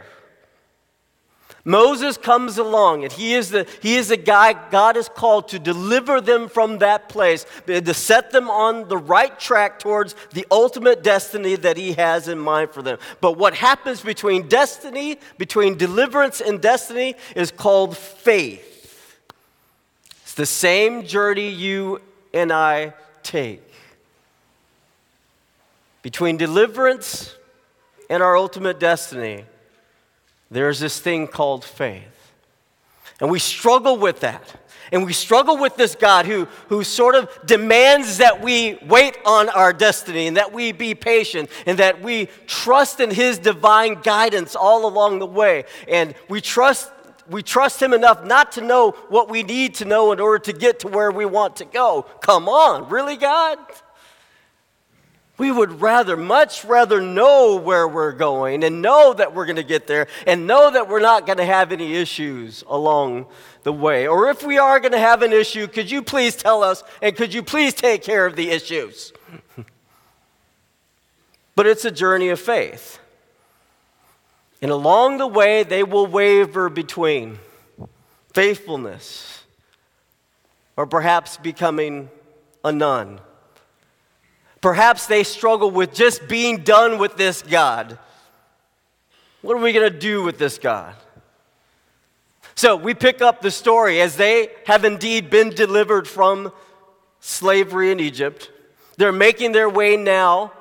Moses 1.67 2.17
comes 2.17 2.57
along, 2.57 3.05
and 3.05 3.13
he 3.13 3.35
is, 3.35 3.51
the, 3.51 3.67
he 3.83 3.97
is 3.97 4.09
the 4.09 4.17
guy 4.17 4.55
God 4.71 4.97
has 4.97 5.11
called 5.11 5.49
to 5.49 5.59
deliver 5.59 6.23
them 6.23 6.49
from 6.49 6.79
that 6.79 7.11
place, 7.11 7.45
to 7.67 7.93
set 7.93 8.31
them 8.31 8.49
on 8.49 8.89
the 8.89 8.97
right 8.97 9.39
track 9.39 9.79
towards 9.79 10.15
the 10.33 10.47
ultimate 10.51 11.03
destiny 11.03 11.57
that 11.57 11.77
he 11.77 11.93
has 11.93 12.29
in 12.29 12.39
mind 12.39 12.71
for 12.71 12.81
them. 12.81 12.99
But 13.21 13.37
what 13.37 13.53
happens 13.53 14.01
between 14.01 14.49
destiny, 14.49 15.19
between 15.37 15.77
deliverance 15.77 16.41
and 16.41 16.59
destiny, 16.59 17.17
is 17.37 17.51
called 17.51 17.99
faith 17.99 18.68
the 20.39 20.47
same 20.47 21.05
journey 21.05 21.49
you 21.49 22.01
and 22.33 22.53
I 22.53 22.95
take. 23.25 23.61
Between 26.01 26.37
deliverance 26.37 27.35
and 28.09 28.23
our 28.23 28.37
ultimate 28.37 28.79
destiny, 28.79 29.45
there's 30.49 30.79
this 30.79 31.01
thing 31.01 31.27
called 31.27 31.65
faith. 31.65 32.33
And 33.21 33.33
we 33.33 33.41
struggle 33.41 33.97
with 33.97 34.21
that. 34.21 34.55
And 34.93 35.05
we 35.05 35.13
struggle 35.13 35.59
with 35.59 35.75
this 35.75 35.97
God 35.97 36.25
who, 36.25 36.45
who 36.69 36.85
sort 36.85 37.17
of 37.17 37.29
demands 37.45 38.19
that 38.19 38.41
we 38.41 38.79
wait 38.87 39.19
on 39.27 39.49
our 39.49 39.73
destiny 39.73 40.29
and 40.29 40.37
that 40.37 40.53
we 40.53 40.71
be 40.71 40.95
patient 40.95 41.51
and 41.67 41.81
that 41.81 42.01
we 42.01 42.29
trust 42.47 43.01
in 43.01 43.11
His 43.11 43.39
divine 43.39 43.95
guidance 44.03 44.55
all 44.55 44.87
along 44.87 45.19
the 45.19 45.27
way. 45.27 45.65
And 45.89 46.15
we 46.29 46.41
trust 46.41 46.93
we 47.29 47.43
trust 47.43 47.83
Him 47.83 47.93
enough 47.93 48.25
not 48.25 48.53
to 48.53 48.61
know 48.61 48.93
what 49.09 49.29
we 49.29 49.43
need 49.43 49.77
to 49.77 49.85
know 49.85 50.13
in 50.13 50.21
order 50.21 50.39
to 50.45 50.53
get 50.53 50.81
to 50.81 50.89
where 50.89 51.11
we 51.11 51.25
want 51.25 51.57
to 51.57 51.65
go. 51.65 52.03
Come 52.21 52.49
on, 52.49 52.89
really, 52.89 53.17
God? 53.17 53.59
We 55.39 55.53
would 55.53 55.81
rather, 55.81 56.17
much 56.17 56.65
rather 56.65 57.01
know 57.01 57.57
where 57.57 57.87
we're 57.87 58.13
going 58.13 58.65
and 58.65 58.83
know 58.83 59.15
that 59.15 59.35
we're 59.35 59.47
going 59.47 59.57
to 59.57 59.63
get 59.63 59.87
there 59.87 60.09
and 60.27 60.49
know 60.49 60.69
that 60.69 60.89
we're 60.89 61.01
not 61.01 61.27
going 61.27 61.39
to 61.39 61.45
have 61.45 61.71
any 61.71 61.95
issues 61.95 62.65
along 62.67 63.27
the 63.63 63.73
way. 63.73 64.09
Or 64.09 64.29
if 64.31 64.43
we 64.43 64.59
are 64.59 64.81
going 64.81 64.93
to 64.93 64.99
have 64.99 65.23
an 65.23 65.33
issue, 65.33 65.69
could 65.69 65.89
you 65.89 66.03
please 66.03 66.35
tell 66.35 66.65
us 66.65 66.83
and 67.01 67.15
could 67.15 67.33
you 67.33 67.45
please 67.45 67.73
take 67.73 68.03
care 68.03 68.27
of 68.27 68.35
the 68.35 68.51
issues? 68.51 69.13
but 71.55 71.69
it's 71.69 71.85
a 71.85 71.93
journey 71.93 72.31
of 72.31 72.41
faith. 72.41 72.99
And 74.61 74.71
along 74.71 75.19
the 75.19 75.27
way, 75.27 75.63
they 75.63 75.85
will 75.85 76.07
waver 76.07 76.69
between 76.69 77.39
faithfulness 78.35 79.45
or 80.77 80.87
perhaps 80.87 81.37
becoming 81.37 82.11
a 82.65 82.73
nun. 82.73 83.21
Perhaps 84.61 85.07
they 85.07 85.23
struggle 85.23 85.71
with 85.71 85.95
just 85.95 86.27
being 86.29 86.59
done 86.59 86.99
with 86.99 87.17
this 87.17 87.43
God. 87.43 87.99
What 89.43 89.57
are 89.57 89.61
we 89.61 89.73
going 89.73 89.91
to 89.91 89.99
do 89.99 90.25
with 90.25 90.39
this 90.39 90.59
God? 90.59 90.95
So 92.57 92.75
we 92.75 92.93
pick 92.95 93.23
up 93.23 93.41
the 93.41 93.53
story 93.53 94.01
as 94.01 94.17
they 94.17 94.51
have 94.67 94.85
indeed 94.85 95.31
been 95.31 95.51
delivered 95.51 96.09
from 96.09 96.53
slavery 97.21 97.93
in 97.93 98.01
Egypt. 98.01 98.51
They're 98.97 99.13
making 99.13 99.53
their 99.53 99.69
way 99.69 99.97
now 99.97 100.53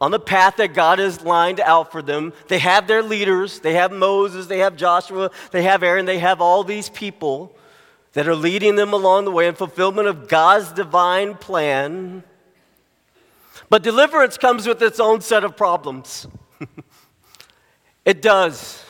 on 0.00 0.10
the 0.10 0.18
path 0.18 0.56
that 0.56 0.74
God 0.74 0.98
has 0.98 1.22
lined 1.22 1.60
out 1.60 1.90
for 1.90 2.02
them. 2.02 2.32
They 2.48 2.58
have 2.58 2.86
their 2.86 3.02
leaders, 3.02 3.60
they 3.60 3.74
have 3.74 3.92
Moses, 3.92 4.46
they 4.46 4.58
have 4.58 4.76
Joshua, 4.76 5.30
they 5.52 5.62
have 5.62 5.82
Aaron, 5.82 6.04
they 6.04 6.18
have 6.18 6.40
all 6.40 6.64
these 6.64 6.88
people 6.88 7.56
that 8.12 8.28
are 8.28 8.34
leading 8.34 8.76
them 8.76 8.92
along 8.92 9.24
the 9.24 9.30
way 9.30 9.46
in 9.46 9.54
fulfillment 9.54 10.08
of 10.08 10.28
God's 10.28 10.72
divine 10.72 11.34
plan. 11.34 12.24
But 13.68 13.82
deliverance 13.82 14.38
comes 14.38 14.66
with 14.66 14.80
its 14.80 15.00
own 15.00 15.20
set 15.20 15.44
of 15.44 15.56
problems. 15.56 16.26
it 18.04 18.22
does. 18.22 18.82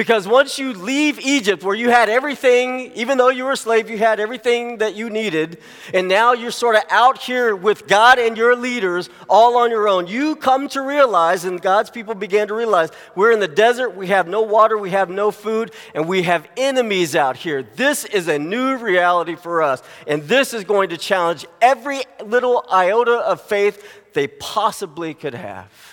Because 0.00 0.26
once 0.26 0.58
you 0.58 0.72
leave 0.72 1.20
Egypt, 1.20 1.62
where 1.62 1.74
you 1.74 1.90
had 1.90 2.08
everything, 2.08 2.90
even 2.94 3.18
though 3.18 3.28
you 3.28 3.44
were 3.44 3.52
a 3.52 3.56
slave, 3.56 3.90
you 3.90 3.98
had 3.98 4.18
everything 4.18 4.78
that 4.78 4.94
you 4.94 5.10
needed, 5.10 5.58
and 5.92 6.08
now 6.08 6.32
you're 6.32 6.50
sort 6.50 6.76
of 6.76 6.84
out 6.88 7.18
here 7.18 7.54
with 7.54 7.86
God 7.86 8.18
and 8.18 8.34
your 8.34 8.56
leaders 8.56 9.10
all 9.28 9.58
on 9.58 9.70
your 9.70 9.88
own, 9.88 10.06
you 10.06 10.36
come 10.36 10.68
to 10.68 10.80
realize, 10.80 11.44
and 11.44 11.60
God's 11.60 11.90
people 11.90 12.14
began 12.14 12.48
to 12.48 12.54
realize, 12.54 12.88
we're 13.14 13.30
in 13.30 13.40
the 13.40 13.46
desert, 13.46 13.94
we 13.94 14.06
have 14.06 14.26
no 14.26 14.40
water, 14.40 14.78
we 14.78 14.88
have 14.88 15.10
no 15.10 15.30
food, 15.30 15.70
and 15.94 16.08
we 16.08 16.22
have 16.22 16.48
enemies 16.56 17.14
out 17.14 17.36
here. 17.36 17.62
This 17.62 18.06
is 18.06 18.26
a 18.26 18.38
new 18.38 18.78
reality 18.78 19.36
for 19.36 19.60
us, 19.60 19.82
and 20.06 20.22
this 20.22 20.54
is 20.54 20.64
going 20.64 20.88
to 20.88 20.96
challenge 20.96 21.44
every 21.60 22.00
little 22.24 22.64
iota 22.72 23.16
of 23.16 23.42
faith 23.42 23.86
they 24.14 24.28
possibly 24.28 25.12
could 25.12 25.34
have. 25.34 25.89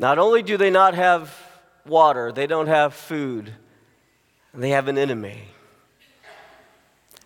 Not 0.00 0.18
only 0.18 0.42
do 0.42 0.56
they 0.56 0.70
not 0.70 0.94
have 0.94 1.36
water, 1.86 2.32
they 2.32 2.46
don't 2.46 2.68
have 2.68 2.94
food, 2.94 3.52
they 4.54 4.70
have 4.70 4.88
an 4.88 4.96
enemy. 4.96 5.42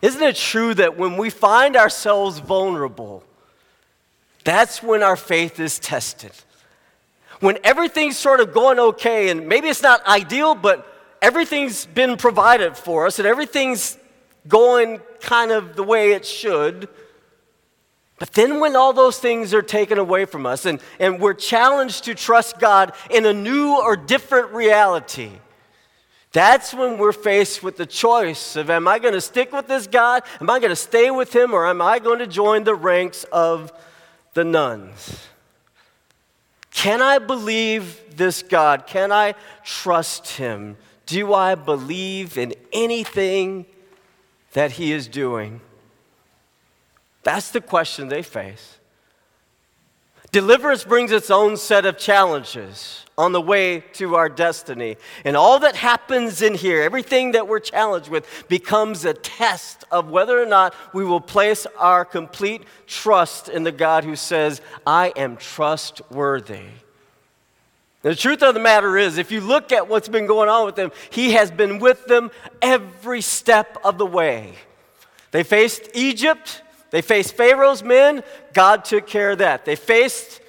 Isn't 0.03 0.23
it 0.25 0.35
true 0.35 0.75
that 0.75 0.99
when 0.99 1.17
we 1.17 1.31
find 1.31 1.77
ourselves 1.77 2.41
vulnerable, 2.41 3.23
that's 4.43 4.83
when 4.83 5.05
our 5.05 5.15
faith 5.15 5.61
is 5.61 5.79
tested? 5.79 6.33
When 7.39 7.59
everything's 7.63 8.17
sort 8.17 8.41
of 8.41 8.53
going 8.53 8.81
okay, 8.81 9.29
and 9.29 9.47
maybe 9.47 9.69
it's 9.69 9.81
not 9.81 10.05
ideal, 10.05 10.57
but 10.57 10.85
everything's 11.23 11.87
been 11.87 12.17
provided 12.17 12.77
for 12.77 13.07
us 13.07 13.21
and 13.21 13.29
everything's 13.29 13.97
going 14.49 14.99
kind 15.21 15.53
of 15.53 15.77
the 15.77 15.85
way 15.85 16.11
it 16.11 16.27
should 16.27 16.89
But 18.25 18.33
then, 18.33 18.59
when 18.59 18.75
all 18.75 18.95
those 18.95 19.19
things 19.19 19.53
are 19.53 19.61
taken 19.61 19.99
away 19.99 20.25
from 20.25 20.47
us 20.47 20.65
and, 20.65 20.81
and 20.99 21.21
we're 21.21 21.35
challenged 21.35 22.05
to 22.05 22.15
trust 22.15 22.59
God 22.59 22.95
in 23.11 23.27
a 23.27 23.35
new 23.35 23.79
or 23.79 23.97
different 23.97 24.51
reality, 24.53 25.31
that's 26.33 26.73
when 26.73 26.97
we're 26.97 27.13
faced 27.13 27.63
with 27.63 27.77
the 27.77 27.85
choice 27.85 28.57
of 28.57 28.71
am 28.71 28.89
I 28.89 28.99
going 28.99 29.13
to 29.13 29.21
stick 29.21 29.53
with 29.53 29.67
this 29.67 29.87
God? 29.87 30.23
Am 30.41 30.49
I 30.49 30.59
going 30.59 30.71
to 30.71 30.75
stay 30.75 31.11
with 31.11 31.37
him? 31.37 31.53
Or 31.53 31.67
am 31.67 31.83
I 31.83 31.99
going 31.99 32.19
to 32.21 32.27
join 32.27 32.65
the 32.65 32.75
ranks 32.75 33.25
of 33.25 33.71
the 34.33 34.43
nuns? 34.43 35.27
Can 36.73 37.03
I 37.03 37.19
believe 37.19 38.17
this 38.17 38.43
God? 38.43 38.87
Can 38.87 39.13
I 39.13 39.35
trust 39.65 40.29
him? 40.39 40.79
Do 41.05 41.35
I 41.35 41.57
believe 41.57 42.39
in 42.39 42.55
anything 42.73 43.67
that 44.55 44.71
he 44.71 44.93
is 44.93 45.09
doing? 45.09 45.61
That's 47.25 47.51
the 47.51 47.61
question 47.61 48.09
they 48.09 48.23
face. 48.23 48.79
Deliverance 50.31 50.85
brings 50.85 51.13
its 51.13 51.31
own 51.31 51.57
set 51.57 51.87
of 51.87 51.97
challenges 51.97 53.05
on 53.17 53.31
the 53.31 53.41
way 53.41 53.81
to 53.93 54.17
our 54.17 54.29
destiny. 54.29 54.97
And 55.25 55.37
all 55.37 55.61
that 55.61 55.77
happens 55.77 56.43
in 56.43 56.55
here, 56.55 56.83
everything 56.83 57.33
that 57.33 57.47
we're 57.47 57.61
challenged 57.61 58.09
with, 58.09 58.27
becomes 58.49 59.05
a 59.05 59.15
test 59.15 59.85
of 59.93 60.11
whether 60.11 60.43
or 60.43 60.47
not 60.47 60.75
we 60.93 61.05
will 61.05 61.21
place 61.21 61.67
our 61.79 62.05
complete 62.05 62.65
trust 62.89 63.49
in 63.49 63.63
the 63.63 63.71
God 63.71 64.03
who 64.03 64.17
says, 64.17 64.61
I 64.85 65.13
am 65.15 65.37
trustworthy. 65.37 66.67
The 68.03 68.17
truth 68.17 68.43
of 68.43 68.55
the 68.55 68.61
matter 68.61 68.99
is, 68.99 69.17
if 69.17 69.31
you 69.31 69.41
look 69.41 69.71
at 69.71 69.89
what's 69.89 70.09
been 70.09 70.27
going 70.27 70.49
on 70.49 70.67
with 70.67 70.75
them, 70.75 70.91
He 71.11 71.33
has 71.35 71.53
been 71.53 71.79
with 71.79 72.07
them 72.07 72.33
every 72.61 73.21
step 73.21 73.79
of 73.85 73.99
the 73.99 74.05
way. 74.05 74.55
They 75.31 75.45
faced 75.45 75.91
Egypt, 75.95 76.61
they 76.95 77.03
faced 77.03 77.35
Pharaoh's 77.35 77.83
men, 77.83 78.23
God 78.53 78.85
took 78.85 79.09
care 79.09 79.33
of 79.33 79.39
that. 79.39 79.65
They 79.65 79.75
faced 79.75 80.41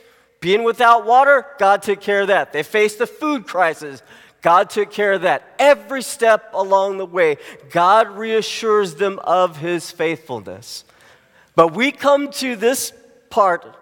being 0.42 0.64
without 0.64 1.04
water, 1.04 1.44
God 1.58 1.82
took 1.82 2.00
care 2.00 2.22
of 2.22 2.28
that. 2.28 2.54
They 2.54 2.62
faced 2.62 3.00
the 3.00 3.08
food 3.08 3.48
crisis, 3.48 4.04
God 4.44 4.70
took 4.70 4.92
care 4.92 5.14
of 5.14 5.24
that. 5.24 5.56
Every 5.58 6.04
step 6.04 6.52
along 6.54 7.00
the 7.00 7.06
way, 7.08 7.38
God 7.72 8.12
reassures 8.12 8.94
them 8.94 9.18
of 9.24 9.58
his 9.58 9.90
faithfulness. 9.90 10.84
But 11.56 11.74
we 11.74 11.92
come 11.92 12.30
to 12.34 12.56
this 12.56 12.94
part, 13.32 13.76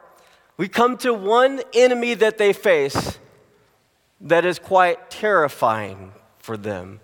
we 0.56 0.70
come 0.70 0.96
to 1.00 1.14
one 1.14 1.60
enemy 1.74 2.14
that 2.14 2.38
they 2.38 2.54
face 2.54 3.20
that 4.22 4.46
is 4.46 4.58
quite 4.58 5.10
terrifying 5.10 6.14
for 6.38 6.56
them. 6.56 7.02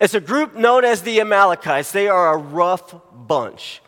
It's 0.00 0.14
a 0.14 0.20
group 0.20 0.56
known 0.56 0.84
as 0.84 1.02
the 1.02 1.20
Amalekites. 1.20 1.92
They 1.92 2.08
are 2.08 2.34
a 2.34 2.36
rough 2.36 2.92
bunch. 3.12 3.82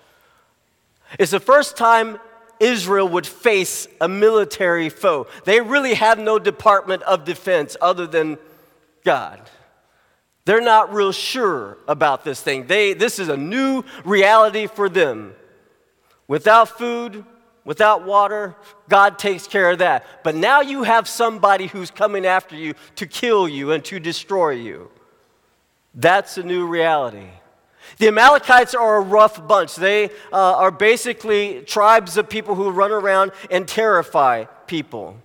It's 1.19 1.33
the 1.33 1.41
first 1.41 1.77
time 1.77 2.19
Israel 2.61 3.09
would 3.09 3.27
face 3.27 3.89
a 4.01 4.09
military 4.09 4.91
foe. 4.91 5.27
They 5.45 5.61
really 5.61 5.95
have 5.95 6.19
no 6.19 6.39
Department 6.39 7.03
of 7.03 7.25
Defense 7.25 7.77
other 7.81 8.07
than 8.07 8.39
God. 9.05 9.41
They're 10.45 10.61
not 10.61 10.93
real 10.93 11.13
sure 11.13 11.79
about 11.89 12.25
this 12.25 12.41
thing. 12.41 12.67
They, 12.67 12.93
this 12.93 13.19
is 13.19 13.29
a 13.29 13.37
new 13.37 13.85
reality 14.05 14.67
for 14.67 14.89
them. 14.89 15.35
Without 16.29 16.69
food, 16.69 17.25
without 17.65 18.05
water, 18.05 18.55
God 18.89 19.19
takes 19.19 19.47
care 19.47 19.71
of 19.71 19.79
that. 19.79 20.05
But 20.23 20.35
now 20.35 20.61
you 20.61 20.83
have 20.83 21.09
somebody 21.09 21.67
who's 21.67 21.91
coming 21.91 22.27
after 22.27 22.57
you 22.57 22.75
to 22.97 23.07
kill 23.07 23.49
you 23.49 23.73
and 23.73 23.85
to 23.87 23.99
destroy 23.99 24.51
you. 24.51 24.91
That's 25.95 26.39
a 26.39 26.43
new 26.43 26.67
reality. 26.67 27.29
The 27.99 28.09
Amalekites 28.09 28.75
are 28.75 28.97
a 28.97 29.01
rough 29.01 29.47
bunch. 29.47 29.77
They 29.77 30.07
uh, 30.33 30.57
are 30.57 30.71
basically 30.71 31.63
tribes 31.63 32.17
of 32.17 32.29
people 32.29 32.55
who 32.55 32.71
run 32.71 32.93
around 32.93 33.33
and 33.51 33.67
terrify 33.67 34.45
people. 34.67 35.17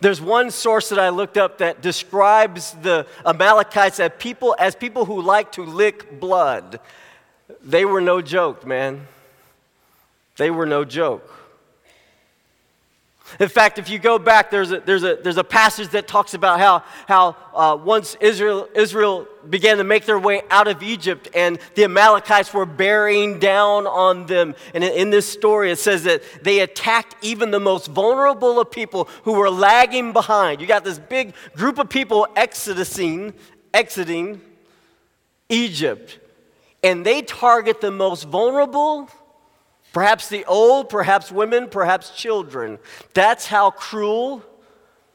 There's 0.00 0.20
one 0.20 0.50
source 0.50 0.90
that 0.90 0.98
I 0.98 1.08
looked 1.08 1.38
up 1.38 1.58
that 1.58 1.80
describes 1.80 2.72
the 2.82 3.06
Amalekites 3.24 3.98
as 3.98 4.12
people, 4.18 4.54
as 4.58 4.74
people 4.74 5.06
who 5.06 5.22
like 5.22 5.52
to 5.52 5.64
lick 5.64 6.20
blood. 6.20 6.80
They 7.62 7.84
were 7.84 8.00
no 8.00 8.20
joke, 8.20 8.66
man. 8.66 9.06
They 10.36 10.50
were 10.50 10.66
no 10.66 10.84
joke. 10.84 11.32
In 13.40 13.48
fact, 13.48 13.78
if 13.78 13.90
you 13.90 13.98
go 13.98 14.18
back, 14.18 14.50
there's 14.50 14.70
a, 14.70 14.80
there's 14.80 15.02
a, 15.02 15.16
there's 15.16 15.36
a 15.36 15.44
passage 15.44 15.88
that 15.88 16.06
talks 16.06 16.34
about 16.34 16.60
how, 16.60 16.84
how 17.08 17.36
uh, 17.54 17.76
once 17.76 18.16
Israel, 18.20 18.68
Israel 18.74 19.26
began 19.48 19.78
to 19.78 19.84
make 19.84 20.04
their 20.04 20.18
way 20.18 20.42
out 20.50 20.68
of 20.68 20.82
Egypt 20.82 21.28
and 21.34 21.58
the 21.74 21.84
Amalekites 21.84 22.54
were 22.54 22.66
bearing 22.66 23.38
down 23.38 23.86
on 23.86 24.26
them. 24.26 24.54
And 24.74 24.84
in, 24.84 24.92
in 24.92 25.10
this 25.10 25.30
story, 25.30 25.70
it 25.70 25.78
says 25.78 26.04
that 26.04 26.22
they 26.42 26.60
attacked 26.60 27.16
even 27.20 27.50
the 27.50 27.60
most 27.60 27.88
vulnerable 27.88 28.60
of 28.60 28.70
people 28.70 29.08
who 29.24 29.34
were 29.34 29.50
lagging 29.50 30.12
behind. 30.12 30.60
You 30.60 30.66
got 30.66 30.84
this 30.84 30.98
big 30.98 31.34
group 31.54 31.78
of 31.78 31.88
people 31.88 32.28
exiting, 32.36 33.34
exiting 33.74 34.40
Egypt, 35.48 36.18
and 36.82 37.04
they 37.04 37.22
target 37.22 37.80
the 37.80 37.90
most 37.90 38.24
vulnerable 38.24 39.10
Perhaps 39.96 40.28
the 40.28 40.44
old, 40.44 40.90
perhaps 40.90 41.32
women, 41.32 41.70
perhaps 41.70 42.10
children. 42.10 42.78
That's 43.14 43.46
how 43.46 43.70
cruel, 43.70 44.44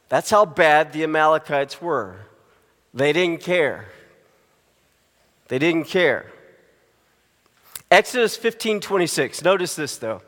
that's 0.10 0.32
how 0.32 0.44
bad 0.44 0.92
the 0.92 1.04
Amalekites 1.04 1.80
were. 1.80 2.16
They 2.92 3.14
didn't 3.14 3.42
care. 3.42 3.90
They 5.50 5.60
didn't 5.60 5.84
care. 5.84 6.32
Exodus 7.92 8.36
15 8.36 8.80
26. 8.80 9.44
Notice 9.44 9.76
this 9.76 9.98
though. 9.98 10.24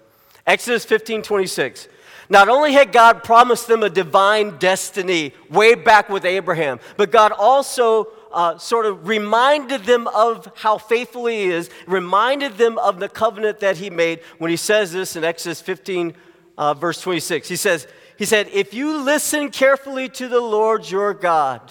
Exodus 0.46 0.86
15 0.86 1.24
26. 1.24 1.88
Not 2.30 2.48
only 2.48 2.74
had 2.74 2.92
God 2.92 3.24
promised 3.24 3.68
them 3.68 3.82
a 3.82 3.90
divine 3.90 4.60
destiny 4.60 5.34
way 5.50 5.74
back 5.74 6.10
with 6.10 6.26
Abraham, 6.26 6.80
but 6.96 7.10
God 7.10 7.32
also 7.32 8.04
uh, 8.34 8.58
sort 8.58 8.86
of 8.86 9.08
reminded 9.08 9.84
them 9.84 10.08
of 10.08 10.52
how 10.56 10.78
faithful 10.78 11.28
he 11.28 11.44
is, 11.44 11.70
reminded 11.88 12.58
them 12.58 12.78
of 12.80 13.00
the 13.00 13.08
covenant 13.08 13.60
that 13.60 13.78
he 13.78 13.90
made 13.90 14.22
when 14.40 14.50
he 14.50 14.58
says 14.58 14.92
this 14.92 15.16
in 15.16 15.24
Exodus 15.24 15.62
15, 15.62 16.14
uh, 16.58 16.74
verse 16.74 17.00
26. 17.02 17.48
He 17.48 17.56
says, 17.56 17.88
he 18.18 18.26
said, 18.26 18.48
If 18.52 18.74
you 18.74 19.04
listen 19.04 19.50
carefully 19.50 20.10
to 20.10 20.28
the 20.28 20.42
Lord 20.42 20.90
your 20.90 21.14
God 21.14 21.62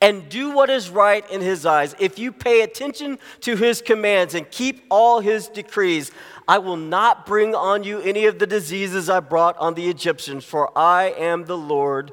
and 0.00 0.28
do 0.28 0.50
what 0.50 0.70
is 0.70 0.90
right 0.90 1.28
in 1.30 1.40
his 1.40 1.64
eyes, 1.64 1.94
if 1.98 2.18
you 2.18 2.32
pay 2.32 2.62
attention 2.62 3.18
to 3.40 3.56
his 3.56 3.80
commands 3.80 4.34
and 4.34 4.50
keep 4.50 4.84
all 4.90 5.20
his 5.20 5.48
decrees, 5.48 6.10
I 6.46 6.58
will 6.58 6.76
not 6.76 7.26
bring 7.26 7.54
on 7.54 7.84
you 7.84 8.00
any 8.00 8.26
of 8.26 8.38
the 8.38 8.46
diseases 8.46 9.08
I 9.08 9.20
brought 9.20 9.56
on 9.58 9.74
the 9.74 9.88
Egyptians, 9.88 10.44
for 10.44 10.76
I 10.76 11.04
am 11.16 11.46
the 11.46 11.56
Lord 11.56 12.12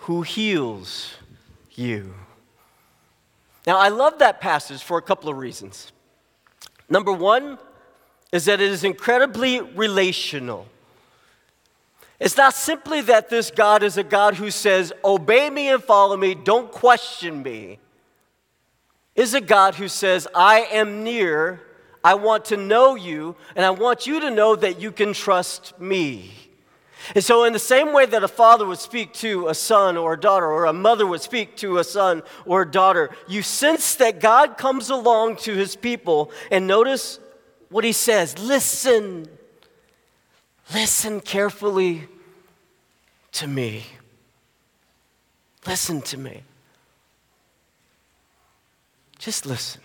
who 0.00 0.22
heals 0.22 1.14
you. 1.78 2.14
Now, 3.66 3.78
I 3.78 3.88
love 3.88 4.18
that 4.18 4.40
passage 4.40 4.82
for 4.82 4.98
a 4.98 5.02
couple 5.02 5.28
of 5.28 5.36
reasons. 5.36 5.92
Number 6.88 7.12
one 7.12 7.58
is 8.32 8.44
that 8.44 8.60
it 8.60 8.70
is 8.70 8.84
incredibly 8.84 9.60
relational. 9.60 10.66
It's 12.18 12.36
not 12.36 12.54
simply 12.54 13.00
that 13.02 13.28
this 13.28 13.50
God 13.50 13.82
is 13.82 13.98
a 13.98 14.04
God 14.04 14.36
who 14.36 14.50
says, 14.50 14.92
Obey 15.04 15.50
me 15.50 15.68
and 15.68 15.82
follow 15.82 16.16
me, 16.16 16.34
don't 16.34 16.70
question 16.70 17.42
me. 17.42 17.78
Is 19.14 19.34
a 19.34 19.40
God 19.40 19.74
who 19.74 19.88
says, 19.88 20.28
I 20.34 20.60
am 20.72 21.02
near, 21.02 21.62
I 22.04 22.14
want 22.14 22.46
to 22.46 22.56
know 22.56 22.94
you, 22.94 23.34
and 23.54 23.64
I 23.64 23.70
want 23.70 24.06
you 24.06 24.20
to 24.20 24.30
know 24.30 24.54
that 24.56 24.80
you 24.80 24.92
can 24.92 25.12
trust 25.12 25.78
me. 25.80 26.30
And 27.14 27.22
so, 27.22 27.44
in 27.44 27.52
the 27.52 27.58
same 27.58 27.92
way 27.92 28.06
that 28.06 28.22
a 28.22 28.28
father 28.28 28.66
would 28.66 28.78
speak 28.78 29.12
to 29.14 29.48
a 29.48 29.54
son 29.54 29.96
or 29.96 30.14
a 30.14 30.20
daughter, 30.20 30.46
or 30.46 30.64
a 30.64 30.72
mother 30.72 31.06
would 31.06 31.20
speak 31.20 31.56
to 31.58 31.78
a 31.78 31.84
son 31.84 32.22
or 32.44 32.62
a 32.62 32.70
daughter, 32.70 33.10
you 33.28 33.42
sense 33.42 33.94
that 33.96 34.20
God 34.20 34.56
comes 34.56 34.90
along 34.90 35.36
to 35.38 35.54
his 35.54 35.76
people 35.76 36.30
and 36.50 36.66
notice 36.66 37.18
what 37.68 37.84
he 37.84 37.92
says 37.92 38.38
listen, 38.38 39.28
listen 40.72 41.20
carefully 41.20 42.08
to 43.32 43.46
me. 43.46 43.84
Listen 45.66 46.00
to 46.02 46.16
me. 46.16 46.42
Just 49.18 49.46
listen. 49.46 49.80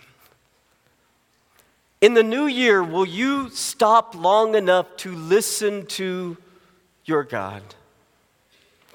In 2.00 2.14
the 2.14 2.22
new 2.22 2.46
year, 2.46 2.82
will 2.82 3.06
you 3.06 3.48
stop 3.50 4.14
long 4.14 4.54
enough 4.54 4.96
to 4.98 5.14
listen 5.14 5.86
to 5.86 6.36
your 7.04 7.24
God? 7.24 7.62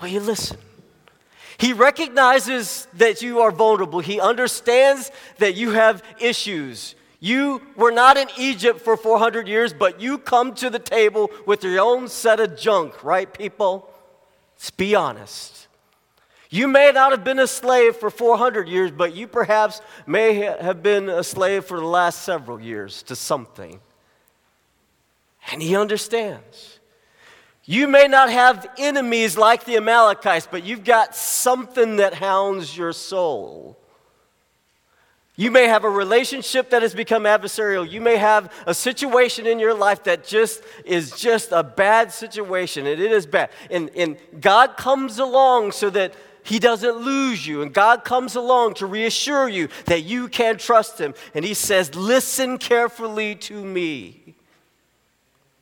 Will 0.01 0.09
you 0.09 0.19
listen? 0.19 0.57
He 1.57 1.73
recognizes 1.73 2.87
that 2.93 3.21
you 3.21 3.39
are 3.39 3.51
vulnerable. 3.51 3.99
He 3.99 4.19
understands 4.19 5.11
that 5.39 5.55
you 5.55 5.71
have 5.71 6.03
issues. 6.19 6.95
You 7.19 7.61
were 7.75 7.91
not 7.91 8.15
in 8.15 8.27
Egypt 8.37 8.81
for 8.81 8.95
400 8.95 9.47
years, 9.47 9.73
but 9.73 9.99
you 9.99 10.19
come 10.19 10.53
to 10.55 10.69
the 10.69 10.79
table 10.79 11.31
with 11.47 11.63
your 11.63 11.79
own 11.79 12.09
set 12.09 12.39
of 12.39 12.57
junk, 12.57 13.03
right, 13.03 13.31
people? 13.31 13.89
Let's 14.55 14.69
be 14.69 14.93
honest. 14.93 15.67
You 16.49 16.67
may 16.67 16.91
not 16.91 17.11
have 17.11 17.23
been 17.23 17.39
a 17.39 17.47
slave 17.47 17.95
for 17.95 18.09
400 18.09 18.69
years, 18.69 18.91
but 18.91 19.15
you 19.15 19.27
perhaps 19.27 19.81
may 20.05 20.35
have 20.35 20.81
been 20.81 21.09
a 21.09 21.23
slave 21.23 21.65
for 21.65 21.79
the 21.79 21.85
last 21.87 22.21
several 22.21 22.61
years 22.61 23.03
to 23.03 23.15
something. 23.15 23.79
And 25.51 25.61
he 25.61 25.75
understands. 25.75 26.76
You 27.69 27.89
may 27.89 28.07
not 28.07 28.31
have 28.31 28.65
enemies 28.77 29.37
like 29.37 29.65
the 29.65 29.75
Amalekites, 29.75 30.47
but 30.49 30.63
you've 30.63 30.85
got 30.85 31.13
something 31.13 31.97
that 31.97 32.13
hounds 32.13 32.75
your 32.75 32.93
soul. 32.93 33.77
You 35.35 35.51
may 35.51 35.67
have 35.67 35.83
a 35.83 35.89
relationship 35.89 36.69
that 36.69 36.81
has 36.81 36.95
become 36.95 37.23
adversarial. 37.23 37.87
You 37.87 37.99
may 37.99 38.15
have 38.15 38.51
a 38.65 38.73
situation 38.73 39.45
in 39.45 39.59
your 39.59 39.73
life 39.73 40.05
that 40.05 40.25
just 40.25 40.63
is 40.85 41.11
just 41.11 41.51
a 41.51 41.61
bad 41.61 42.13
situation, 42.13 42.87
and 42.87 43.01
it 43.01 43.11
is 43.11 43.25
bad. 43.25 43.49
And, 43.69 43.91
and 43.97 44.17
God 44.39 44.77
comes 44.77 45.19
along 45.19 45.73
so 45.73 45.89
that 45.89 46.13
He 46.43 46.59
doesn't 46.59 46.95
lose 46.95 47.45
you, 47.45 47.61
and 47.63 47.73
God 47.73 48.05
comes 48.05 48.37
along 48.37 48.75
to 48.75 48.85
reassure 48.85 49.49
you 49.49 49.67
that 49.85 50.03
you 50.03 50.29
can 50.29 50.57
trust 50.57 50.99
Him. 50.99 51.13
And 51.33 51.43
He 51.43 51.53
says, 51.53 51.93
Listen 51.95 52.57
carefully 52.57 53.35
to 53.35 53.61
me. 53.61 54.35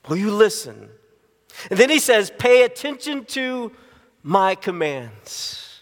Will 0.07 0.17
you 0.17 0.29
listen? 0.29 0.89
And 1.69 1.79
then 1.79 1.89
He 1.89 1.99
says, 1.99 2.31
Pay 2.37 2.63
attention 2.63 3.25
to 3.25 3.71
my 4.23 4.55
commands. 4.55 5.81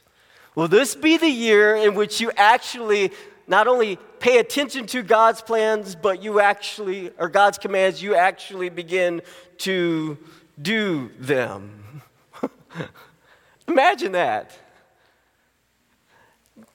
Will 0.56 0.68
this 0.68 0.96
be 0.96 1.18
the 1.18 1.30
year 1.30 1.76
in 1.76 1.96
which 1.96 2.22
you 2.22 2.32
actually 2.36 3.12
not 3.48 3.68
only 3.68 3.98
pay 4.20 4.38
attention 4.38 4.86
to 4.88 5.04
God's 5.04 5.42
plans, 5.42 5.96
but 5.96 6.24
you 6.24 6.40
actually, 6.40 7.12
or 7.18 7.28
God's 7.28 7.58
commands, 7.58 8.02
you 8.02 8.16
actually 8.16 8.70
begin 8.70 9.22
to 9.60 10.18
do 10.62 11.12
them. 11.20 12.02
Imagine 13.68 14.14
that. 14.14 14.52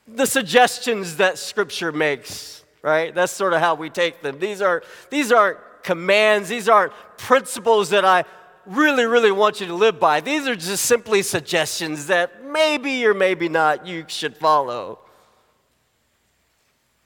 The 0.07 0.27
suggestions 0.27 1.17
that 1.17 1.39
Scripture 1.39 1.93
makes, 1.93 2.65
right? 2.83 3.15
That's 3.15 3.33
sort 3.33 3.53
of 3.53 3.61
how 3.61 3.75
we 3.75 3.91
take 3.91 4.23
them. 4.23 4.39
These, 4.39 4.61
are, 4.61 4.83
these 5.11 5.33
aren't 5.33 5.59
commands, 5.83 6.49
these 6.49 6.69
aren't 6.69 6.93
principles 7.17 7.91
that 7.91 8.05
I 8.05 8.25
really, 8.69 9.07
really 9.07 9.33
want 9.33 9.61
you 9.61 9.67
to 9.67 9.75
live 9.75 9.99
by. 9.99 10.21
These 10.21 10.47
are 10.47 10.55
just 10.55 10.85
simply 10.85 11.23
suggestions 11.23 12.07
that 12.07 12.45
maybe 12.45 13.05
or 13.07 13.15
maybe 13.15 13.49
not 13.49 13.87
you 13.87 14.05
should 14.09 14.37
follow. 14.37 15.01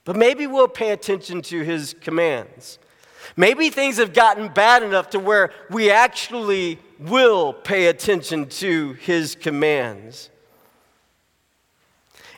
But 0.05 0.17
maybe 0.17 0.47
we'll 0.47 0.69
pay 0.69 0.91
attention 0.91 1.43
to 1.43 1.63
his 1.63 1.95
commands. 2.01 2.79
Maybe 3.37 3.71
things 3.71 3.99
have 3.99 4.13
gotten 4.13 4.49
bad 4.49 4.83
enough 4.83 5.11
to 5.11 5.19
where 5.19 5.53
we 5.71 5.91
actually 5.91 6.79
will 6.99 7.53
pay 7.53 7.87
attention 7.87 8.49
to 8.49 8.95
his 8.95 9.35
commands. 9.37 10.31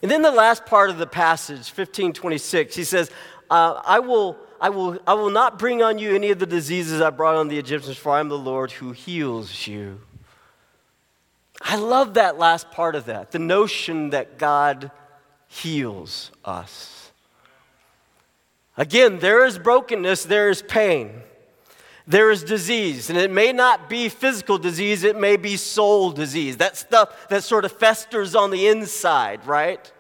And 0.02 0.10
then 0.10 0.20
the 0.20 0.30
last 0.30 0.66
part 0.66 0.90
of 0.90 0.98
the 0.98 1.06
passage, 1.06 1.70
1526, 1.70 2.76
he 2.76 2.84
says, 2.84 3.10
uh, 3.50 3.80
I, 3.84 4.00
will, 4.00 4.36
I, 4.64 4.70
will, 4.70 4.98
I 5.06 5.12
will 5.12 5.28
not 5.28 5.58
bring 5.58 5.82
on 5.82 5.98
you 5.98 6.14
any 6.14 6.30
of 6.30 6.38
the 6.38 6.46
diseases 6.46 7.02
I 7.02 7.10
brought 7.10 7.34
on 7.34 7.48
the 7.48 7.58
Egyptians, 7.58 7.98
for 7.98 8.12
I 8.12 8.20
am 8.20 8.30
the 8.30 8.38
Lord 8.38 8.72
who 8.72 8.92
heals 8.92 9.66
you. 9.66 10.00
I 11.60 11.76
love 11.76 12.14
that 12.14 12.38
last 12.38 12.70
part 12.70 12.94
of 12.94 13.04
that, 13.04 13.30
the 13.30 13.38
notion 13.38 14.08
that 14.10 14.38
God 14.38 14.90
heals 15.48 16.30
us. 16.46 17.12
Again, 18.78 19.18
there 19.18 19.44
is 19.44 19.58
brokenness, 19.58 20.24
there 20.24 20.48
is 20.48 20.62
pain, 20.62 21.12
there 22.06 22.30
is 22.30 22.42
disease. 22.42 23.10
And 23.10 23.18
it 23.18 23.30
may 23.30 23.52
not 23.52 23.90
be 23.90 24.08
physical 24.08 24.56
disease, 24.56 25.04
it 25.04 25.20
may 25.20 25.36
be 25.36 25.58
soul 25.58 26.10
disease. 26.10 26.56
That 26.56 26.78
stuff 26.78 27.28
that 27.28 27.44
sort 27.44 27.66
of 27.66 27.72
festers 27.72 28.34
on 28.34 28.50
the 28.50 28.66
inside, 28.68 29.46
right? 29.46 29.92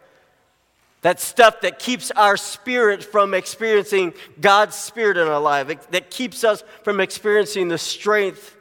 That 1.04 1.20
stuff 1.20 1.60
that 1.60 1.78
keeps 1.78 2.10
our 2.12 2.38
spirit 2.38 3.04
from 3.04 3.34
experiencing 3.34 4.14
God's 4.40 4.74
spirit 4.74 5.18
in 5.18 5.28
our 5.28 5.38
life, 5.38 5.90
that 5.90 6.10
keeps 6.10 6.44
us 6.44 6.64
from 6.82 6.98
experiencing 6.98 7.68
the 7.68 7.76
strength 7.76 8.56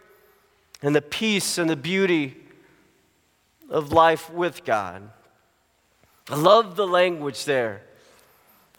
and 0.81 0.93
the 0.93 1.01
peace 1.01 1.57
and 1.57 1.69
the 1.69 1.77
beauty 1.77 2.35
of 3.69 3.93
life 3.93 4.29
with 4.29 4.65
God. 4.65 5.09
I 6.29 6.35
love 6.35 6.75
the 6.75 6.85
language 6.85 7.45
there. 7.45 7.81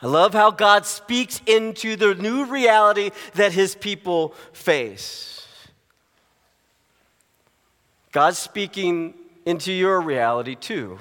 I 0.02 0.08
love 0.08 0.34
how 0.34 0.50
God 0.50 0.84
speaks 0.84 1.40
into 1.46 1.96
the 1.96 2.14
new 2.14 2.44
reality 2.44 3.12
that 3.32 3.52
his 3.52 3.74
people 3.74 4.34
face. 4.52 5.48
God's 8.12 8.36
speaking 8.36 9.14
into 9.46 9.72
your 9.72 10.02
reality 10.02 10.54
too. 10.54 10.98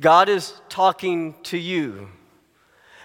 God 0.00 0.28
is 0.28 0.54
talking 0.68 1.34
to 1.44 1.58
you. 1.58 2.08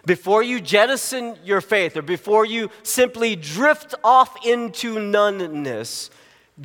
Before 0.06 0.42
you 0.42 0.60
jettison 0.60 1.38
your 1.44 1.62
faith 1.62 1.96
or 1.96 2.02
before 2.02 2.46
you 2.46 2.70
simply 2.84 3.36
drift 3.36 3.94
off 4.04 4.46
into 4.46 5.00
noneness, 5.00 6.10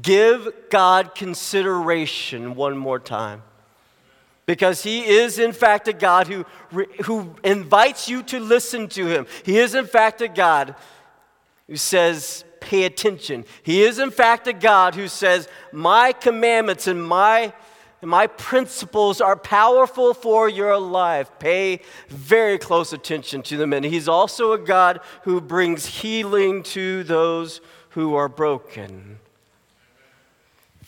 give 0.00 0.48
God 0.70 1.14
consideration 1.14 2.54
one 2.54 2.76
more 2.78 2.98
time 2.98 3.42
because 4.46 4.84
he 4.84 5.04
is 5.04 5.38
in 5.38 5.52
fact 5.52 5.88
a 5.88 5.92
God 5.92 6.28
who, 6.28 6.44
who 7.04 7.34
invites 7.44 8.08
you 8.08 8.22
to 8.24 8.40
listen 8.40 8.88
to 8.90 9.06
him. 9.06 9.26
He 9.44 9.58
is 9.58 9.74
in 9.74 9.86
fact 9.86 10.22
a 10.22 10.28
God 10.28 10.74
who 11.66 11.76
says, 11.76 12.44
pay 12.60 12.84
attention. 12.84 13.44
He 13.64 13.82
is 13.82 13.98
in 13.98 14.10
fact 14.10 14.46
a 14.46 14.52
God 14.52 14.94
who 14.94 15.08
says, 15.08 15.48
my 15.72 16.12
commandments 16.12 16.86
and 16.86 17.04
my, 17.04 17.52
my 18.02 18.26
principles 18.26 19.20
are 19.20 19.36
powerful 19.36 20.14
for 20.14 20.48
your 20.48 20.78
life. 20.78 21.30
Pay 21.38 21.80
very 22.08 22.58
close 22.58 22.92
attention 22.92 23.42
to 23.42 23.56
them. 23.56 23.72
And 23.72 23.84
he's 23.84 24.08
also 24.08 24.52
a 24.52 24.58
God 24.58 25.00
who 25.22 25.40
brings 25.40 25.86
healing 25.86 26.62
to 26.64 27.04
those 27.04 27.60
who 27.90 28.14
are 28.14 28.28
broken. 28.28 29.18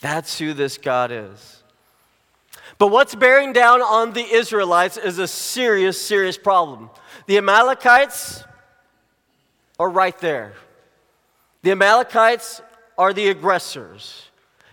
That's 0.01 0.37
who 0.37 0.53
this 0.53 0.77
God 0.77 1.11
is. 1.11 1.63
But 2.77 2.87
what's 2.87 3.15
bearing 3.15 3.51
down 3.51 3.81
on 3.81 4.13
the 4.13 4.23
Israelites 4.23 4.95
is 4.95 5.19
a 5.19 5.27
serious, 5.27 6.01
serious 6.01 6.37
problem. 6.37 6.89
The 7.25 7.37
Amalekites 7.37 8.43
are 9.77 9.89
right 9.89 10.17
there. 10.19 10.53
The 11.63 11.71
Amalekites 11.71 12.61
are 12.97 13.11
the 13.11 13.27
aggressors. 13.27 14.28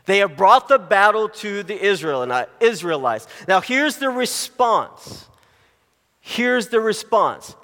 They 0.07 0.19
have 0.19 0.37
brought 0.37 0.69
the 0.69 0.79
battle 0.79 1.29
to 1.29 1.63
the 1.63 1.75
uh, 1.75 2.47
Israelites. 2.61 3.27
Now, 3.47 3.61
here's 3.61 3.97
the 3.97 4.09
response. 4.09 5.27
Here's 6.21 6.69
the 6.69 6.81
response 6.81 7.55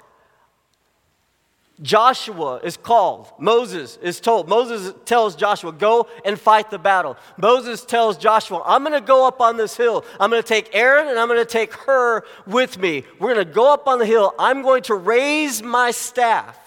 Joshua 1.81 2.61
is 2.63 2.77
called. 2.77 3.31
Moses 3.39 3.97
is 4.01 4.19
told. 4.19 4.47
Moses 4.47 4.93
tells 5.05 5.35
Joshua, 5.35 5.71
go 5.71 6.07
and 6.23 6.39
fight 6.39 6.69
the 6.69 6.77
battle. 6.77 7.17
Moses 7.37 7.83
tells 7.83 8.17
Joshua, 8.17 8.61
I'm 8.65 8.83
going 8.83 8.93
to 8.93 9.05
go 9.05 9.27
up 9.27 9.41
on 9.41 9.57
this 9.57 9.75
hill. 9.75 10.05
I'm 10.19 10.29
going 10.29 10.41
to 10.41 10.47
take 10.47 10.69
Aaron 10.73 11.07
and 11.07 11.19
I'm 11.19 11.27
going 11.27 11.39
to 11.39 11.45
take 11.45 11.73
Hur 11.73 12.23
with 12.45 12.77
me. 12.77 13.03
We're 13.19 13.33
going 13.33 13.45
to 13.45 13.53
go 13.53 13.73
up 13.73 13.87
on 13.87 13.99
the 13.99 14.05
hill. 14.05 14.33
I'm 14.37 14.61
going 14.61 14.83
to 14.83 14.95
raise 14.95 15.63
my 15.63 15.91
staff. 15.91 16.59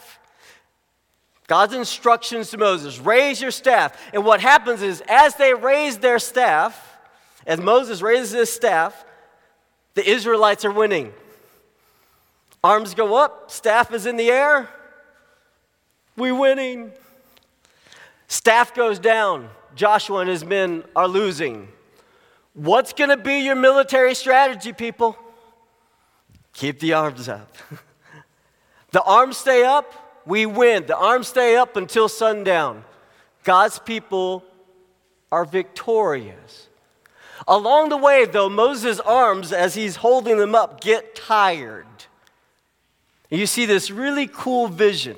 God's 1.46 1.74
instructions 1.74 2.50
to 2.50 2.58
Moses 2.58 2.98
raise 2.98 3.40
your 3.40 3.50
staff. 3.50 3.96
And 4.12 4.24
what 4.24 4.40
happens 4.40 4.82
is, 4.82 5.02
as 5.08 5.36
they 5.36 5.54
raise 5.54 5.98
their 5.98 6.18
staff, 6.18 6.98
as 7.46 7.60
Moses 7.60 8.02
raises 8.02 8.32
his 8.32 8.52
staff, 8.52 9.04
the 9.94 10.08
Israelites 10.08 10.64
are 10.64 10.72
winning. 10.72 11.12
Arms 12.64 12.94
go 12.94 13.14
up, 13.14 13.50
staff 13.50 13.92
is 13.92 14.06
in 14.06 14.16
the 14.16 14.28
air. 14.30 14.68
We're 16.16 16.34
winning. 16.34 16.92
Staff 18.26 18.74
goes 18.74 18.98
down. 18.98 19.48
Joshua 19.76 20.20
and 20.20 20.30
his 20.30 20.44
men 20.44 20.82
are 20.96 21.06
losing. 21.06 21.68
What's 22.54 22.92
going 22.92 23.10
to 23.10 23.16
be 23.16 23.40
your 23.40 23.54
military 23.54 24.14
strategy, 24.14 24.72
people? 24.72 25.16
Keep 26.54 26.80
the 26.80 26.94
arms 26.94 27.28
up. 27.28 27.54
the 28.90 29.02
arms 29.02 29.36
stay 29.36 29.62
up, 29.62 30.05
we 30.26 30.44
win. 30.44 30.86
The 30.86 30.96
arms 30.96 31.28
stay 31.28 31.56
up 31.56 31.76
until 31.76 32.08
sundown. 32.08 32.84
God's 33.44 33.78
people 33.78 34.44
are 35.30 35.44
victorious. 35.44 36.68
Along 37.46 37.90
the 37.90 37.96
way, 37.96 38.24
though, 38.24 38.48
Moses' 38.48 38.98
arms, 39.00 39.52
as 39.52 39.74
he's 39.74 39.96
holding 39.96 40.38
them 40.38 40.54
up, 40.54 40.80
get 40.80 41.14
tired. 41.14 41.86
You 43.30 43.46
see 43.46 43.66
this 43.66 43.90
really 43.90 44.26
cool 44.26 44.68
vision 44.68 45.16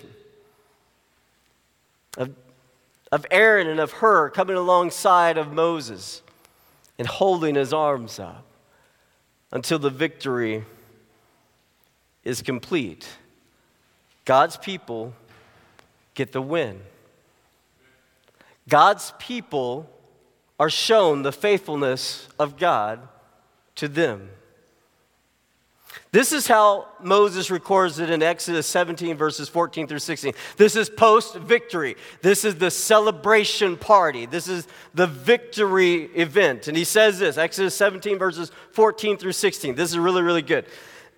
of, 2.16 2.34
of 3.12 3.26
Aaron 3.30 3.66
and 3.66 3.80
of 3.80 3.92
Hur 3.92 4.30
coming 4.30 4.56
alongside 4.56 5.38
of 5.38 5.52
Moses 5.52 6.22
and 6.98 7.06
holding 7.06 7.54
his 7.54 7.72
arms 7.72 8.18
up 8.18 8.44
until 9.52 9.78
the 9.78 9.90
victory 9.90 10.64
is 12.24 12.42
complete. 12.42 13.06
God's 14.28 14.58
people 14.58 15.14
get 16.12 16.32
the 16.32 16.42
win. 16.42 16.82
God's 18.68 19.14
people 19.18 19.88
are 20.60 20.68
shown 20.68 21.22
the 21.22 21.32
faithfulness 21.32 22.28
of 22.38 22.58
God 22.58 23.00
to 23.76 23.88
them. 23.88 24.28
This 26.12 26.32
is 26.32 26.46
how 26.46 26.88
Moses 27.02 27.50
records 27.50 28.00
it 28.00 28.10
in 28.10 28.22
Exodus 28.22 28.66
17, 28.66 29.16
verses 29.16 29.48
14 29.48 29.86
through 29.86 29.98
16. 29.98 30.34
This 30.58 30.76
is 30.76 30.90
post 30.90 31.34
victory. 31.36 31.96
This 32.20 32.44
is 32.44 32.56
the 32.56 32.70
celebration 32.70 33.78
party. 33.78 34.26
This 34.26 34.46
is 34.46 34.68
the 34.92 35.06
victory 35.06 36.02
event. 36.14 36.68
And 36.68 36.76
he 36.76 36.84
says 36.84 37.18
this 37.18 37.38
Exodus 37.38 37.74
17, 37.74 38.18
verses 38.18 38.52
14 38.72 39.16
through 39.16 39.32
16. 39.32 39.74
This 39.74 39.88
is 39.90 39.98
really, 39.98 40.20
really 40.20 40.42
good. 40.42 40.66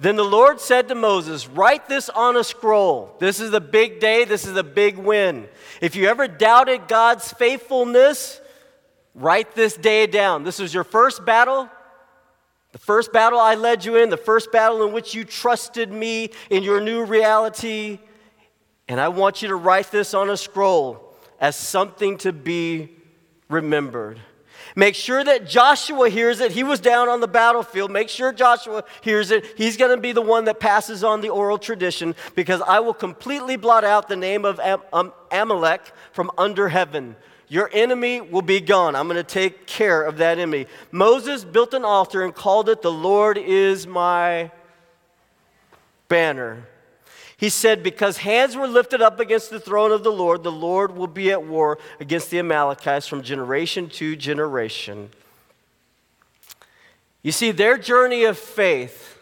Then 0.00 0.16
the 0.16 0.24
Lord 0.24 0.60
said 0.60 0.88
to 0.88 0.94
Moses, 0.94 1.46
Write 1.46 1.86
this 1.86 2.08
on 2.08 2.34
a 2.34 2.42
scroll. 2.42 3.14
This 3.20 3.38
is 3.38 3.50
the 3.50 3.60
big 3.60 4.00
day. 4.00 4.24
This 4.24 4.46
is 4.46 4.56
a 4.56 4.64
big 4.64 4.96
win. 4.96 5.46
If 5.82 5.94
you 5.94 6.08
ever 6.08 6.26
doubted 6.26 6.88
God's 6.88 7.30
faithfulness, 7.34 8.40
write 9.14 9.54
this 9.54 9.76
day 9.76 10.06
down. 10.06 10.42
This 10.42 10.58
is 10.58 10.72
your 10.72 10.84
first 10.84 11.26
battle. 11.26 11.68
The 12.72 12.78
first 12.78 13.12
battle 13.12 13.38
I 13.38 13.56
led 13.56 13.84
you 13.84 13.96
in, 13.96 14.08
the 14.08 14.16
first 14.16 14.50
battle 14.50 14.86
in 14.86 14.94
which 14.94 15.14
you 15.14 15.22
trusted 15.22 15.92
me 15.92 16.30
in 16.48 16.62
your 16.62 16.80
new 16.80 17.04
reality. 17.04 17.98
And 18.88 18.98
I 18.98 19.08
want 19.08 19.42
you 19.42 19.48
to 19.48 19.56
write 19.56 19.90
this 19.90 20.14
on 20.14 20.30
a 20.30 20.36
scroll 20.36 21.14
as 21.38 21.56
something 21.56 22.16
to 22.18 22.32
be 22.32 22.88
remembered. 23.50 24.18
Make 24.76 24.94
sure 24.94 25.24
that 25.24 25.48
Joshua 25.48 26.08
hears 26.08 26.40
it. 26.40 26.52
He 26.52 26.62
was 26.62 26.80
down 26.80 27.08
on 27.08 27.20
the 27.20 27.28
battlefield. 27.28 27.90
Make 27.90 28.08
sure 28.08 28.32
Joshua 28.32 28.84
hears 29.00 29.30
it. 29.30 29.44
He's 29.56 29.76
going 29.76 29.94
to 29.94 30.00
be 30.00 30.12
the 30.12 30.22
one 30.22 30.44
that 30.44 30.60
passes 30.60 31.02
on 31.02 31.20
the 31.20 31.28
oral 31.28 31.58
tradition 31.58 32.14
because 32.34 32.62
I 32.62 32.80
will 32.80 32.94
completely 32.94 33.56
blot 33.56 33.84
out 33.84 34.08
the 34.08 34.16
name 34.16 34.44
of 34.44 34.60
Am- 34.60 34.82
um, 34.92 35.12
Amalek 35.32 35.82
from 36.12 36.30
under 36.38 36.68
heaven. 36.68 37.16
Your 37.48 37.68
enemy 37.72 38.20
will 38.20 38.42
be 38.42 38.60
gone. 38.60 38.94
I'm 38.94 39.08
going 39.08 39.16
to 39.16 39.24
take 39.24 39.66
care 39.66 40.02
of 40.02 40.18
that 40.18 40.38
enemy. 40.38 40.66
Moses 40.92 41.44
built 41.44 41.74
an 41.74 41.84
altar 41.84 42.22
and 42.22 42.32
called 42.32 42.68
it, 42.68 42.80
The 42.80 42.92
Lord 42.92 43.38
is 43.38 43.88
my 43.88 44.52
banner. 46.08 46.64
He 47.40 47.48
said, 47.48 47.82
Because 47.82 48.18
hands 48.18 48.54
were 48.54 48.68
lifted 48.68 49.00
up 49.00 49.18
against 49.18 49.48
the 49.48 49.58
throne 49.58 49.92
of 49.92 50.04
the 50.04 50.12
Lord, 50.12 50.42
the 50.42 50.52
Lord 50.52 50.94
will 50.94 51.06
be 51.06 51.30
at 51.30 51.42
war 51.42 51.78
against 51.98 52.28
the 52.28 52.38
Amalekites 52.38 53.06
from 53.06 53.22
generation 53.22 53.88
to 53.88 54.14
generation. 54.14 55.08
You 57.22 57.32
see, 57.32 57.50
their 57.50 57.78
journey 57.78 58.24
of 58.24 58.36
faith 58.36 59.18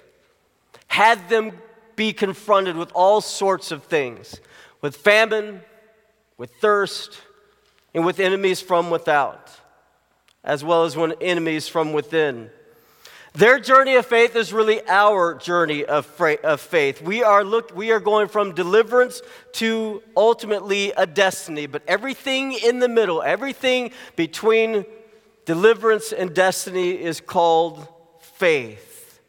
had 0.88 1.28
them 1.28 1.52
be 1.94 2.12
confronted 2.12 2.74
with 2.74 2.90
all 2.92 3.20
sorts 3.20 3.70
of 3.70 3.84
things 3.84 4.40
with 4.80 4.96
famine, 4.96 5.60
with 6.38 6.50
thirst, 6.60 7.20
and 7.94 8.04
with 8.04 8.18
enemies 8.18 8.60
from 8.60 8.90
without, 8.90 9.60
as 10.42 10.64
well 10.64 10.82
as 10.82 10.96
when 10.96 11.12
enemies 11.20 11.68
from 11.68 11.92
within. 11.92 12.50
Their 13.38 13.60
journey 13.60 13.94
of 13.94 14.04
faith 14.04 14.34
is 14.34 14.52
really 14.52 14.80
our 14.88 15.36
journey 15.36 15.84
of, 15.84 16.10
of 16.42 16.60
faith. 16.60 17.00
We 17.00 17.22
are, 17.22 17.44
look, 17.44 17.70
we 17.72 17.92
are 17.92 18.00
going 18.00 18.26
from 18.26 18.52
deliverance 18.52 19.22
to 19.52 20.02
ultimately 20.16 20.90
a 20.96 21.06
destiny, 21.06 21.66
but 21.66 21.82
everything 21.86 22.52
in 22.54 22.80
the 22.80 22.88
middle, 22.88 23.22
everything 23.22 23.92
between 24.16 24.84
deliverance 25.44 26.10
and 26.10 26.34
destiny 26.34 27.00
is 27.00 27.20
called 27.20 27.86
faith. 28.18 29.20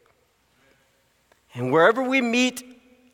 And 1.54 1.70
wherever 1.70 2.02
we 2.02 2.20
meet 2.20 2.64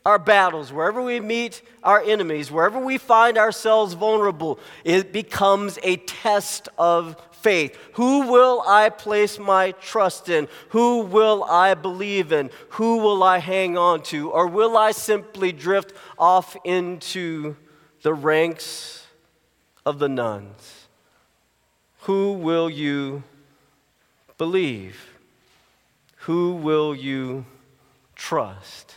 our 0.07 0.19
battles, 0.19 0.73
wherever 0.73 1.03
we 1.03 1.21
meet 1.21 1.61
our 1.83 2.01
enemies, 2.01 2.51
wherever 2.51 2.79
we 2.79 2.97
find 2.97 3.37
ourselves 3.37 3.93
vulnerable, 3.93 4.59
it 4.83 5.13
becomes 5.13 5.79
a 5.83 5.97
test 5.97 6.71
of 6.79 7.21
faith. 7.43 7.79
Who 7.95 8.31
will 8.31 8.63
I 8.67 8.89
place 8.89 9.39
my 9.39 9.73
trust 9.73 10.29
in? 10.29 10.49
Who 10.71 11.01
will 11.01 11.45
I 11.45 11.75
believe 11.75 12.33
in? 12.33 12.51
Who 12.71 12.99
will 12.99 13.23
I 13.23 13.39
hang 13.39 13.79
on 13.79 14.03
to? 14.05 14.31
Or 14.31 14.47
will 14.47 14.77
I 14.77 14.93
simply 14.93 15.53
drift 15.53 15.93
off 16.19 16.57
into 16.65 17.57
the 18.03 18.15
ranks 18.15 19.07
of 19.85 19.99
the 19.99 20.09
nuns? 20.09 20.87
Who 22.03 22.35
will 22.35 22.71
you 22.71 23.23
believe? 24.39 25.19
Who 26.19 26.55
will 26.55 26.95
you 26.95 27.47
trust? 28.15 28.97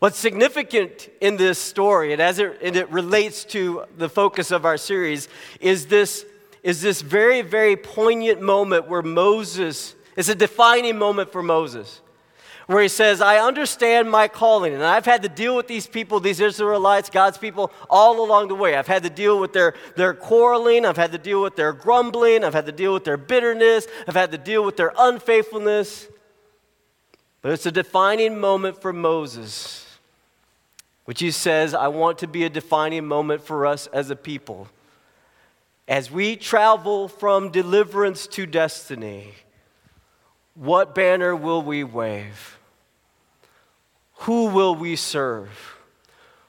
What's 0.00 0.18
significant 0.18 1.08
in 1.20 1.36
this 1.36 1.58
story, 1.58 2.12
and 2.12 2.20
as 2.20 2.38
it, 2.38 2.58
and 2.62 2.76
it 2.76 2.90
relates 2.90 3.44
to 3.46 3.84
the 3.96 4.08
focus 4.08 4.50
of 4.50 4.66
our 4.66 4.76
series, 4.76 5.28
is 5.60 5.86
this 5.86 6.26
is 6.64 6.80
this 6.80 7.02
very, 7.02 7.42
very 7.42 7.76
poignant 7.76 8.40
moment 8.40 8.88
where 8.88 9.02
Moses, 9.02 9.94
it's 10.16 10.30
a 10.30 10.34
defining 10.34 10.98
moment 10.98 11.30
for 11.30 11.42
Moses, 11.42 12.00
where 12.66 12.80
he 12.80 12.88
says, 12.88 13.20
I 13.20 13.36
understand 13.36 14.10
my 14.10 14.28
calling, 14.28 14.72
and 14.72 14.82
I've 14.82 15.04
had 15.04 15.22
to 15.24 15.28
deal 15.28 15.54
with 15.54 15.68
these 15.68 15.86
people, 15.86 16.20
these 16.20 16.40
Israelites, 16.40 17.10
God's 17.10 17.36
people, 17.36 17.70
all 17.90 18.24
along 18.24 18.48
the 18.48 18.54
way. 18.54 18.76
I've 18.76 18.86
had 18.86 19.02
to 19.02 19.10
deal 19.10 19.38
with 19.38 19.52
their, 19.52 19.74
their 19.94 20.14
quarreling, 20.14 20.86
I've 20.86 20.96
had 20.96 21.12
to 21.12 21.18
deal 21.18 21.42
with 21.42 21.54
their 21.54 21.74
grumbling, 21.74 22.42
I've 22.42 22.54
had 22.54 22.64
to 22.64 22.72
deal 22.72 22.94
with 22.94 23.04
their 23.04 23.18
bitterness, 23.18 23.86
I've 24.08 24.14
had 24.14 24.32
to 24.32 24.38
deal 24.38 24.64
with 24.64 24.78
their 24.78 24.94
unfaithfulness. 24.96 26.08
But 27.42 27.52
it's 27.52 27.66
a 27.66 27.72
defining 27.72 28.40
moment 28.40 28.80
for 28.80 28.94
Moses, 28.94 29.98
which 31.04 31.20
he 31.20 31.30
says, 31.30 31.74
I 31.74 31.88
want 31.88 32.16
to 32.20 32.26
be 32.26 32.44
a 32.44 32.48
defining 32.48 33.04
moment 33.04 33.42
for 33.42 33.66
us 33.66 33.86
as 33.88 34.08
a 34.08 34.16
people. 34.16 34.68
As 35.86 36.10
we 36.10 36.36
travel 36.36 37.08
from 37.08 37.50
deliverance 37.50 38.26
to 38.28 38.46
destiny, 38.46 39.34
what 40.54 40.94
banner 40.94 41.36
will 41.36 41.62
we 41.62 41.84
wave? 41.84 42.58
Who 44.20 44.46
will 44.46 44.74
we 44.74 44.96
serve? 44.96 45.76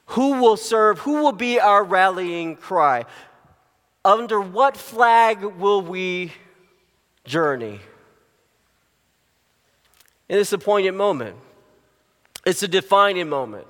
Who 0.07 0.41
will 0.41 0.55
serve? 0.55 0.99
Who 0.99 1.23
will 1.23 1.33
be 1.33 1.59
our 1.59 1.83
rallying 1.83 2.55
cry? 2.55 3.05
Under 4.05 4.39
what 4.39 4.77
flag 4.77 5.43
will 5.43 5.81
we 5.81 6.31
journey? 7.25 7.81
And 10.29 10.39
it's 10.39 10.53
a 10.53 10.57
poignant 10.57 10.95
moment. 10.95 11.35
It's 12.45 12.63
a 12.63 12.67
defining 12.67 13.27
moment 13.27 13.67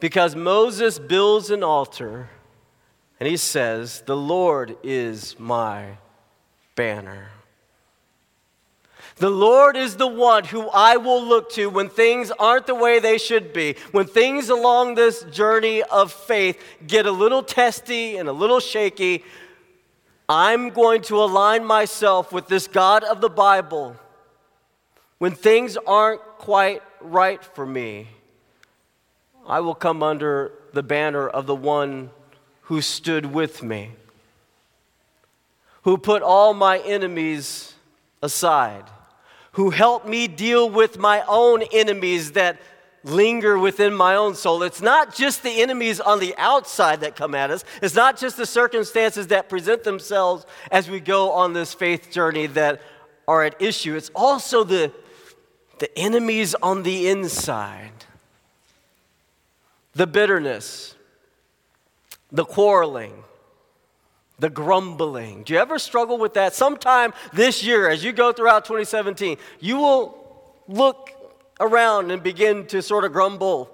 because 0.00 0.36
Moses 0.36 0.98
builds 0.98 1.50
an 1.50 1.62
altar 1.62 2.30
and 3.20 3.28
he 3.28 3.36
says, 3.36 4.02
The 4.06 4.16
Lord 4.16 4.76
is 4.82 5.38
my 5.38 5.98
banner. 6.74 7.28
The 9.16 9.30
Lord 9.30 9.76
is 9.76 9.96
the 9.96 10.06
one 10.06 10.44
who 10.44 10.68
I 10.68 10.96
will 10.96 11.22
look 11.22 11.50
to 11.52 11.68
when 11.68 11.88
things 11.88 12.30
aren't 12.30 12.68
the 12.68 12.74
way 12.74 13.00
they 13.00 13.18
should 13.18 13.52
be. 13.52 13.74
When 13.90 14.06
things 14.06 14.48
along 14.48 14.94
this 14.94 15.24
journey 15.24 15.82
of 15.82 16.12
faith 16.12 16.62
get 16.86 17.04
a 17.04 17.10
little 17.10 17.42
testy 17.42 18.16
and 18.16 18.28
a 18.28 18.32
little 18.32 18.60
shaky, 18.60 19.24
I'm 20.28 20.70
going 20.70 21.02
to 21.02 21.16
align 21.16 21.64
myself 21.64 22.32
with 22.32 22.46
this 22.46 22.68
God 22.68 23.02
of 23.02 23.20
the 23.20 23.28
Bible. 23.28 23.96
When 25.18 25.32
things 25.32 25.76
aren't 25.84 26.20
quite 26.20 26.82
right 27.00 27.42
for 27.42 27.66
me, 27.66 28.08
I 29.48 29.60
will 29.60 29.74
come 29.74 30.00
under 30.00 30.52
the 30.74 30.82
banner 30.84 31.28
of 31.28 31.46
the 31.46 31.56
one 31.56 32.10
who 32.68 32.82
stood 32.82 33.32
with 33.32 33.62
me, 33.62 33.92
who 35.84 35.96
put 35.96 36.20
all 36.20 36.52
my 36.52 36.78
enemies 36.80 37.72
aside, 38.22 38.84
who 39.52 39.70
helped 39.70 40.06
me 40.06 40.28
deal 40.28 40.68
with 40.68 40.98
my 40.98 41.24
own 41.26 41.62
enemies 41.72 42.32
that 42.32 42.60
linger 43.02 43.58
within 43.58 43.94
my 43.94 44.16
own 44.16 44.34
soul. 44.34 44.62
It's 44.62 44.82
not 44.82 45.14
just 45.14 45.42
the 45.42 45.62
enemies 45.62 45.98
on 45.98 46.20
the 46.20 46.34
outside 46.36 47.00
that 47.00 47.16
come 47.16 47.34
at 47.34 47.50
us, 47.50 47.64
it's 47.80 47.94
not 47.94 48.18
just 48.18 48.36
the 48.36 48.44
circumstances 48.44 49.28
that 49.28 49.48
present 49.48 49.82
themselves 49.82 50.44
as 50.70 50.90
we 50.90 51.00
go 51.00 51.32
on 51.32 51.54
this 51.54 51.72
faith 51.72 52.10
journey 52.10 52.48
that 52.48 52.82
are 53.26 53.44
at 53.44 53.60
issue, 53.62 53.96
it's 53.96 54.10
also 54.14 54.62
the, 54.62 54.92
the 55.78 55.98
enemies 55.98 56.54
on 56.56 56.82
the 56.82 57.08
inside. 57.08 57.92
The 59.94 60.06
bitterness, 60.06 60.94
the 62.30 62.44
quarreling, 62.44 63.24
the 64.38 64.50
grumbling. 64.50 65.42
Do 65.42 65.52
you 65.52 65.58
ever 65.58 65.78
struggle 65.78 66.18
with 66.18 66.34
that? 66.34 66.54
Sometime 66.54 67.12
this 67.32 67.64
year, 67.64 67.88
as 67.88 68.04
you 68.04 68.12
go 68.12 68.32
throughout 68.32 68.64
2017, 68.64 69.38
you 69.60 69.78
will 69.78 70.54
look 70.68 71.10
around 71.60 72.10
and 72.10 72.22
begin 72.22 72.66
to 72.66 72.82
sort 72.82 73.04
of 73.04 73.12
grumble 73.12 73.70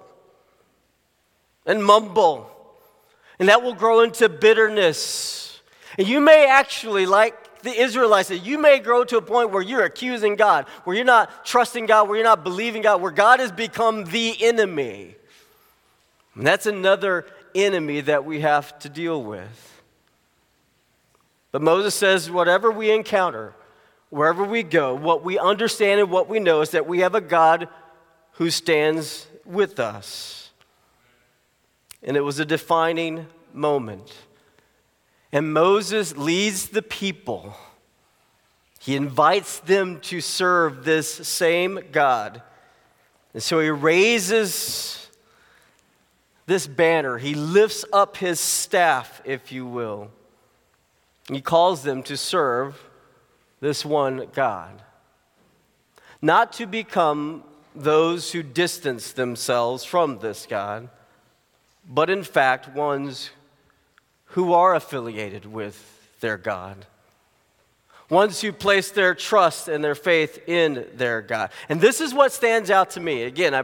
and 1.65 1.83
mumble, 1.83 2.49
and 3.39 3.49
that 3.49 3.63
will 3.63 3.73
grow 3.73 4.01
into 4.01 4.29
bitterness. 4.29 5.59
And 5.97 6.07
you 6.07 6.21
may 6.21 6.47
actually, 6.47 7.05
like 7.05 7.61
the 7.63 7.71
Israelites 7.71 8.29
you 8.29 8.57
may 8.57 8.79
grow 8.79 9.03
to 9.03 9.17
a 9.17 9.21
point 9.21 9.51
where 9.51 9.61
you're 9.61 9.83
accusing 9.83 10.35
God, 10.35 10.65
where 10.83 10.95
you're 10.95 11.05
not 11.05 11.45
trusting 11.45 11.87
God, 11.87 12.07
where 12.07 12.17
you're 12.17 12.25
not 12.25 12.43
believing 12.43 12.83
God, 12.83 13.01
where 13.01 13.11
God 13.11 13.39
has 13.39 13.51
become 13.51 14.05
the 14.05 14.41
enemy. 14.41 15.15
And 16.35 16.45
that's 16.45 16.65
another 16.65 17.25
enemy 17.55 18.01
that 18.01 18.25
we 18.25 18.41
have 18.41 18.77
to 18.79 18.89
deal 18.89 19.23
with. 19.23 19.81
But 21.51 21.61
Moses 21.61 21.95
says, 21.95 22.29
whatever 22.29 22.69
we 22.69 22.91
encounter, 22.91 23.55
wherever 24.09 24.43
we 24.43 24.61
go, 24.61 24.93
what 24.93 25.23
we 25.23 25.39
understand 25.39 26.01
and 26.01 26.11
what 26.11 26.27
we 26.27 26.39
know 26.39 26.61
is 26.61 26.71
that 26.71 26.85
we 26.85 26.99
have 26.99 27.15
a 27.15 27.21
God 27.21 27.69
who 28.33 28.49
stands 28.49 29.27
with 29.45 29.79
us. 29.79 30.51
And 32.03 32.17
it 32.17 32.21
was 32.21 32.39
a 32.39 32.45
defining 32.45 33.27
moment. 33.53 34.13
And 35.31 35.53
Moses 35.53 36.15
leads 36.17 36.69
the 36.69 36.81
people. 36.81 37.55
He 38.79 38.95
invites 38.95 39.59
them 39.59 39.99
to 40.01 40.21
serve 40.21 40.85
this 40.85 41.09
same 41.09 41.79
God. 41.91 42.41
And 43.33 43.41
so 43.41 43.59
he 43.59 43.69
raises 43.69 45.04
this 46.45 46.67
banner. 46.67 47.17
He 47.17 47.33
lifts 47.33 47.85
up 47.91 48.17
his 48.17 48.39
staff, 48.39 49.21
if 49.25 49.51
you 49.51 49.65
will. 49.65 50.11
He 51.27 51.41
calls 51.41 51.83
them 51.83 52.03
to 52.03 52.17
serve 52.17 52.81
this 53.59 53.83
one 53.83 54.27
God. 54.33 54.81
Not 56.21 56.53
to 56.53 56.65
become 56.65 57.43
those 57.75 58.31
who 58.31 58.43
distance 58.43 59.11
themselves 59.11 59.83
from 59.83 60.19
this 60.19 60.45
God, 60.45 60.89
but 61.87 62.09
in 62.09 62.23
fact, 62.23 62.69
ones 62.69 63.31
who 64.29 64.53
are 64.53 64.75
affiliated 64.75 65.45
with 65.45 66.19
their 66.19 66.37
God. 66.37 66.85
Ones 68.09 68.41
who 68.41 68.51
place 68.51 68.91
their 68.91 69.15
trust 69.15 69.67
and 69.67 69.83
their 69.83 69.95
faith 69.95 70.47
in 70.47 70.85
their 70.93 71.21
God. 71.21 71.49
And 71.69 71.81
this 71.81 72.01
is 72.01 72.13
what 72.13 72.31
stands 72.31 72.69
out 72.69 72.91
to 72.91 72.99
me. 72.99 73.23
Again, 73.23 73.55
I 73.55 73.63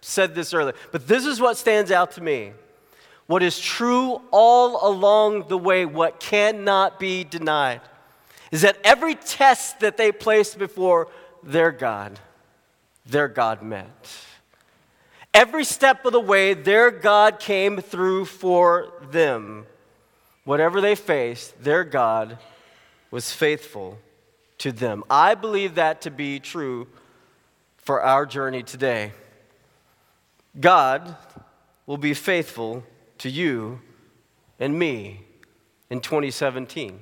said 0.00 0.34
this 0.34 0.54
earlier, 0.54 0.74
but 0.92 1.06
this 1.06 1.26
is 1.26 1.40
what 1.40 1.56
stands 1.56 1.90
out 1.90 2.12
to 2.12 2.22
me. 2.22 2.52
What 3.26 3.42
is 3.42 3.58
true 3.60 4.20
all 4.30 4.88
along 4.88 5.48
the 5.48 5.58
way, 5.58 5.84
what 5.84 6.18
cannot 6.18 6.98
be 6.98 7.22
denied, 7.22 7.80
is 8.50 8.62
that 8.62 8.76
every 8.82 9.14
test 9.14 9.80
that 9.80 9.96
they 9.96 10.10
placed 10.10 10.58
before 10.58 11.08
their 11.42 11.70
God, 11.70 12.18
their 13.06 13.28
God 13.28 13.62
met. 13.62 14.10
Every 15.32 15.64
step 15.64 16.04
of 16.04 16.12
the 16.12 16.20
way, 16.20 16.54
their 16.54 16.90
God 16.90 17.38
came 17.38 17.78
through 17.78 18.24
for 18.24 18.92
them. 19.12 19.66
Whatever 20.44 20.80
they 20.80 20.96
faced, 20.96 21.62
their 21.62 21.84
God 21.84 22.38
was 23.12 23.32
faithful 23.32 23.98
to 24.58 24.72
them. 24.72 25.04
I 25.08 25.36
believe 25.36 25.76
that 25.76 26.00
to 26.02 26.10
be 26.10 26.40
true 26.40 26.88
for 27.76 28.02
our 28.02 28.26
journey 28.26 28.64
today. 28.64 29.12
God 30.58 31.16
will 31.86 31.96
be 31.96 32.14
faithful 32.14 32.84
to 33.18 33.28
you 33.28 33.80
and 34.58 34.78
me 34.78 35.20
in 35.88 36.00
2017. 36.00 36.98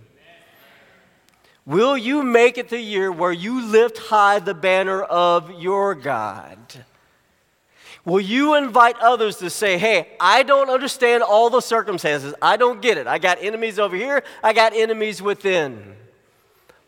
Will 1.64 1.98
you 1.98 2.22
make 2.22 2.56
it 2.56 2.70
the 2.70 2.80
year 2.80 3.12
where 3.12 3.32
you 3.32 3.62
lift 3.62 3.98
high 3.98 4.38
the 4.38 4.54
banner 4.54 5.02
of 5.02 5.50
your 5.60 5.94
God? 5.94 6.58
Will 8.04 8.20
you 8.20 8.54
invite 8.54 8.96
others 9.00 9.36
to 9.36 9.50
say, 9.50 9.76
hey, 9.76 10.08
I 10.18 10.42
don't 10.42 10.70
understand 10.70 11.22
all 11.22 11.50
the 11.50 11.60
circumstances. 11.60 12.34
I 12.40 12.56
don't 12.56 12.80
get 12.80 12.96
it. 12.96 13.06
I 13.06 13.18
got 13.18 13.36
enemies 13.42 13.78
over 13.78 13.94
here, 13.96 14.22
I 14.42 14.54
got 14.54 14.72
enemies 14.74 15.20
within. 15.20 15.94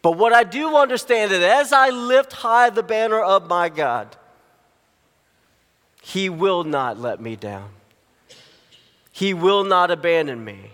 But 0.00 0.12
what 0.12 0.32
I 0.32 0.44
do 0.44 0.74
understand 0.76 1.30
is 1.30 1.42
as 1.42 1.74
I 1.74 1.90
lift 1.90 2.32
high 2.32 2.70
the 2.70 2.82
banner 2.82 3.20
of 3.20 3.48
my 3.48 3.68
God, 3.68 4.16
He 6.02 6.28
will 6.28 6.64
not 6.64 6.98
let 6.98 7.20
me 7.20 7.36
down. 7.36 7.70
He 9.12 9.34
will 9.34 9.64
not 9.64 9.90
abandon 9.90 10.44
me. 10.44 10.70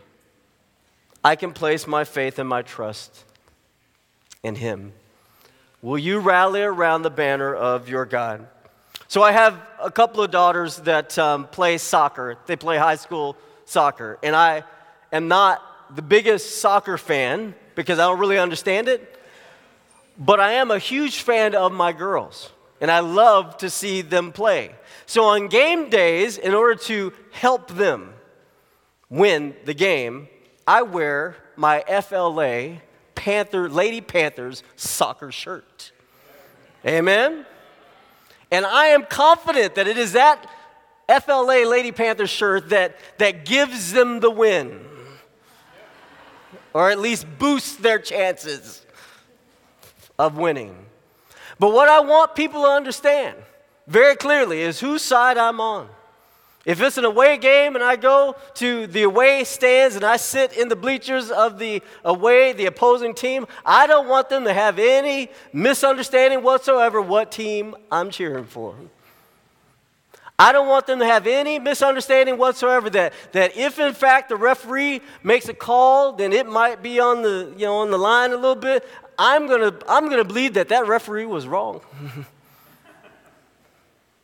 I 1.24 1.34
can 1.34 1.52
place 1.52 1.86
my 1.86 2.04
faith 2.04 2.38
and 2.38 2.48
my 2.48 2.62
trust 2.62 3.24
in 4.42 4.54
Him. 4.54 4.92
Will 5.82 5.98
you 5.98 6.20
rally 6.20 6.62
around 6.62 7.02
the 7.02 7.10
banner 7.10 7.54
of 7.54 7.88
your 7.88 8.04
God? 8.04 8.46
So, 9.08 9.22
I 9.22 9.32
have 9.32 9.60
a 9.80 9.90
couple 9.90 10.22
of 10.22 10.30
daughters 10.30 10.76
that 10.78 11.18
um, 11.18 11.46
play 11.46 11.78
soccer. 11.78 12.38
They 12.46 12.56
play 12.56 12.76
high 12.76 12.96
school 12.96 13.36
soccer. 13.64 14.18
And 14.22 14.34
I 14.34 14.64
am 15.12 15.28
not 15.28 15.62
the 15.94 16.02
biggest 16.02 16.60
soccer 16.60 16.98
fan 16.98 17.54
because 17.74 17.98
I 17.98 18.02
don't 18.02 18.18
really 18.18 18.38
understand 18.38 18.88
it. 18.88 19.20
But 20.18 20.40
I 20.40 20.52
am 20.52 20.70
a 20.70 20.78
huge 20.78 21.18
fan 21.18 21.54
of 21.54 21.72
my 21.72 21.92
girls, 21.92 22.50
and 22.80 22.90
I 22.90 23.00
love 23.00 23.56
to 23.58 23.70
see 23.70 24.02
them 24.02 24.32
play. 24.32 24.74
So 25.06 25.24
on 25.24 25.48
game 25.48 25.88
days, 25.88 26.38
in 26.38 26.54
order 26.54 26.74
to 26.84 27.12
help 27.32 27.68
them 27.68 28.14
win 29.08 29.54
the 29.64 29.74
game, 29.74 30.28
I 30.66 30.82
wear 30.82 31.36
my 31.56 31.80
FLA 31.82 32.78
Panther, 33.14 33.68
Lady 33.68 34.00
Panthers 34.00 34.62
soccer 34.76 35.32
shirt. 35.32 35.92
Amen? 36.84 37.46
And 38.50 38.64
I 38.64 38.86
am 38.86 39.04
confident 39.04 39.74
that 39.74 39.88
it 39.88 39.96
is 39.96 40.12
that 40.12 40.46
FLA 41.08 41.64
Lady 41.66 41.92
Panthers 41.92 42.30
shirt 42.30 42.70
that, 42.70 42.96
that 43.18 43.44
gives 43.44 43.92
them 43.92 44.20
the 44.20 44.30
win, 44.30 44.84
or 46.72 46.90
at 46.90 46.98
least 46.98 47.26
boosts 47.38 47.76
their 47.76 47.98
chances 47.98 48.84
of 50.18 50.36
winning. 50.36 50.85
But 51.58 51.72
what 51.72 51.88
I 51.88 52.00
want 52.00 52.34
people 52.34 52.62
to 52.62 52.68
understand 52.68 53.36
very 53.86 54.16
clearly 54.16 54.60
is 54.60 54.80
whose 54.80 55.02
side 55.02 55.38
I'm 55.38 55.60
on. 55.60 55.88
If 56.66 56.80
it's 56.80 56.98
an 56.98 57.04
away 57.04 57.38
game 57.38 57.76
and 57.76 57.84
I 57.84 57.94
go 57.94 58.34
to 58.54 58.88
the 58.88 59.04
away 59.04 59.44
stands 59.44 59.94
and 59.94 60.04
I 60.04 60.16
sit 60.16 60.52
in 60.56 60.68
the 60.68 60.74
bleachers 60.74 61.30
of 61.30 61.60
the 61.60 61.80
away, 62.04 62.52
the 62.52 62.66
opposing 62.66 63.14
team, 63.14 63.46
I 63.64 63.86
don't 63.86 64.08
want 64.08 64.28
them 64.28 64.42
to 64.44 64.52
have 64.52 64.80
any 64.80 65.30
misunderstanding 65.52 66.42
whatsoever 66.42 67.00
what 67.00 67.30
team 67.30 67.76
I'm 67.90 68.10
cheering 68.10 68.46
for. 68.46 68.74
I 70.38 70.52
don't 70.52 70.66
want 70.68 70.86
them 70.86 70.98
to 70.98 71.06
have 71.06 71.26
any 71.26 71.60
misunderstanding 71.60 72.36
whatsoever 72.36 72.90
that, 72.90 73.14
that 73.32 73.56
if 73.56 73.78
in 73.78 73.94
fact 73.94 74.28
the 74.28 74.36
referee 74.36 75.00
makes 75.22 75.48
a 75.48 75.54
call, 75.54 76.12
then 76.12 76.32
it 76.32 76.46
might 76.46 76.82
be 76.82 76.98
on 76.98 77.22
the, 77.22 77.54
you 77.56 77.64
know, 77.64 77.76
on 77.76 77.90
the 77.90 77.98
line 77.98 78.32
a 78.32 78.36
little 78.36 78.56
bit. 78.56 78.84
I'm 79.18 79.46
going 79.46 79.72
to 79.72 79.90
I'm 79.90 80.06
going 80.06 80.18
to 80.18 80.24
believe 80.24 80.54
that 80.54 80.68
that 80.68 80.86
referee 80.86 81.26
was 81.26 81.46
wrong. 81.46 81.80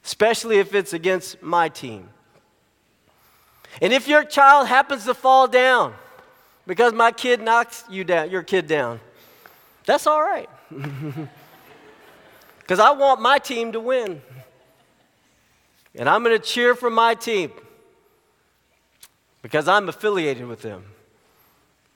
Especially 0.04 0.58
if 0.58 0.74
it's 0.74 0.92
against 0.92 1.42
my 1.42 1.68
team. 1.68 2.08
And 3.80 3.92
if 3.92 4.08
your 4.08 4.24
child 4.24 4.66
happens 4.66 5.04
to 5.04 5.14
fall 5.14 5.46
down 5.46 5.94
because 6.66 6.92
my 6.92 7.12
kid 7.12 7.40
knocks 7.40 7.84
you 7.88 8.04
down, 8.04 8.30
your 8.30 8.42
kid 8.42 8.66
down, 8.66 9.00
that's 9.86 10.06
all 10.06 10.22
right. 10.22 10.48
Because 12.62 12.78
I 12.78 12.92
want 12.92 13.20
my 13.20 13.38
team 13.38 13.72
to 13.72 13.80
win. 13.80 14.22
And 15.94 16.08
I'm 16.08 16.24
going 16.24 16.38
to 16.38 16.42
cheer 16.42 16.74
for 16.74 16.88
my 16.88 17.14
team 17.14 17.52
because 19.42 19.68
I'm 19.68 19.88
affiliated 19.88 20.46
with 20.46 20.62
them 20.62 20.84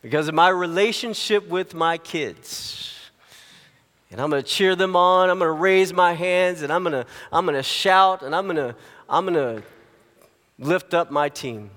because 0.06 0.28
of 0.28 0.36
my 0.36 0.48
relationship 0.48 1.48
with 1.48 1.74
my 1.74 1.98
kids. 1.98 2.94
And 4.12 4.20
I'm 4.20 4.30
going 4.30 4.40
to 4.40 4.48
cheer 4.48 4.76
them 4.76 4.94
on. 4.94 5.30
I'm 5.30 5.40
going 5.40 5.48
to 5.48 5.60
raise 5.60 5.92
my 5.92 6.12
hands 6.12 6.62
and 6.62 6.72
I'm 6.72 6.84
going 6.84 6.92
to 6.92 7.04
I'm 7.32 7.44
going 7.44 7.56
to 7.56 7.62
shout 7.64 8.22
and 8.22 8.32
I'm 8.32 8.44
going 8.44 8.54
to 8.54 8.76
I'm 9.08 9.26
going 9.26 9.34
to 9.34 9.66
lift 10.60 10.94
up 10.94 11.10
my 11.10 11.28
team. 11.28 11.72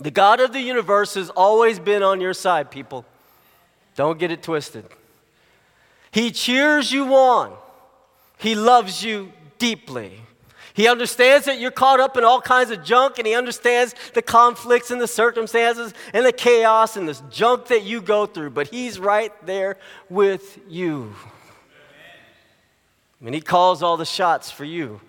The 0.00 0.10
God 0.10 0.40
of 0.40 0.54
the 0.54 0.60
universe 0.62 1.12
has 1.16 1.28
always 1.28 1.78
been 1.78 2.02
on 2.02 2.18
your 2.18 2.32
side, 2.32 2.70
people. 2.70 3.04
Don't 3.94 4.18
get 4.18 4.30
it 4.30 4.42
twisted. 4.42 4.86
He 6.12 6.30
cheers 6.30 6.90
you 6.90 7.14
on. 7.14 7.54
He 8.38 8.54
loves 8.54 9.04
you 9.04 9.34
deeply. 9.58 10.22
He 10.74 10.88
understands 10.88 11.46
that 11.46 11.60
you're 11.60 11.70
caught 11.70 12.00
up 12.00 12.16
in 12.16 12.24
all 12.24 12.40
kinds 12.40 12.72
of 12.72 12.82
junk, 12.82 13.18
and 13.18 13.26
he 13.26 13.34
understands 13.34 13.94
the 14.12 14.22
conflicts 14.22 14.90
and 14.90 15.00
the 15.00 15.06
circumstances 15.06 15.94
and 16.12 16.26
the 16.26 16.32
chaos 16.32 16.96
and 16.96 17.08
the 17.08 17.20
junk 17.30 17.66
that 17.66 17.84
you 17.84 18.00
go 18.00 18.26
through, 18.26 18.50
but 18.50 18.66
he's 18.66 18.98
right 18.98 19.32
there 19.46 19.76
with 20.10 20.58
you. 20.68 21.14
And 23.24 23.32
he 23.32 23.40
calls 23.40 23.84
all 23.84 23.96
the 23.96 24.04
shots 24.04 24.50
for 24.50 24.64
you, 24.64 25.00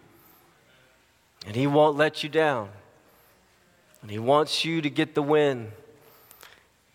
and 1.48 1.56
he 1.56 1.66
won't 1.66 1.98
let 1.98 2.22
you 2.22 2.30
down. 2.30 2.70
And 4.04 4.12
he 4.12 4.20
wants 4.20 4.64
you 4.64 4.84
to 4.84 4.90
get 4.92 5.16
the 5.16 5.24
win. 5.24 5.72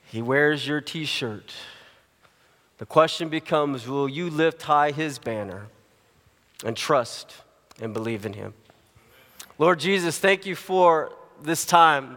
He 0.07 0.23
wears 0.23 0.66
your 0.68 0.81
t 0.81 1.05
shirt. 1.05 1.53
The 2.79 2.87
question 2.87 3.29
becomes 3.29 3.89
will 3.89 4.09
you 4.09 4.31
lift 4.31 4.62
high 4.62 4.93
his 4.93 5.18
banner 5.18 5.66
and 6.64 6.77
trust 6.77 7.35
and 7.81 7.93
believe 7.93 8.25
in 8.25 8.35
him? 8.35 8.55
Lord 9.61 9.79
Jesus, 9.79 10.19
thank 10.19 10.47
you 10.47 10.57
for 10.57 11.13
this 11.43 11.67
time. 11.67 12.17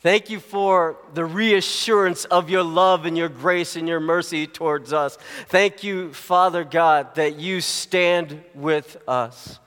Thank 0.00 0.30
you 0.30 0.40
for 0.40 0.96
the 1.12 1.26
reassurance 1.26 2.24
of 2.24 2.48
your 2.48 2.62
love 2.62 3.04
and 3.04 3.18
your 3.18 3.28
grace 3.28 3.76
and 3.76 3.86
your 3.86 4.00
mercy 4.00 4.46
towards 4.46 4.94
us. 4.94 5.18
Thank 5.48 5.84
you, 5.84 6.10
Father 6.14 6.64
God, 6.64 7.16
that 7.16 7.38
you 7.38 7.60
stand 7.60 8.42
with 8.54 8.96
us. 9.06 9.58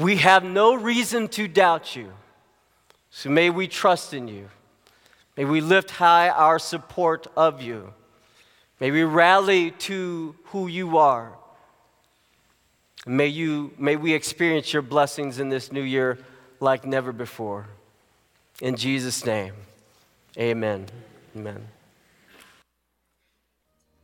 We 0.00 0.16
have 0.16 0.42
no 0.42 0.74
reason 0.74 1.28
to 1.28 1.46
doubt 1.46 1.94
you. 1.94 2.12
So 3.10 3.30
may 3.30 3.48
we 3.48 3.68
trust 3.68 4.12
in 4.12 4.26
you. 4.26 4.48
May 5.36 5.44
we 5.44 5.60
lift 5.60 5.92
high 5.92 6.28
our 6.28 6.58
support 6.58 7.28
of 7.36 7.62
you. 7.62 7.94
May 8.80 8.90
we 8.90 9.04
rally 9.04 9.70
to 9.70 10.34
who 10.46 10.66
you 10.66 10.98
are. 10.98 11.38
May, 13.06 13.28
you, 13.28 13.72
may 13.78 13.94
we 13.94 14.12
experience 14.12 14.72
your 14.72 14.82
blessings 14.82 15.38
in 15.38 15.48
this 15.48 15.70
new 15.70 15.82
year 15.82 16.18
like 16.58 16.84
never 16.84 17.12
before. 17.12 17.66
In 18.60 18.74
Jesus' 18.76 19.24
name, 19.24 19.54
amen. 20.36 20.86
Amen. 21.36 21.68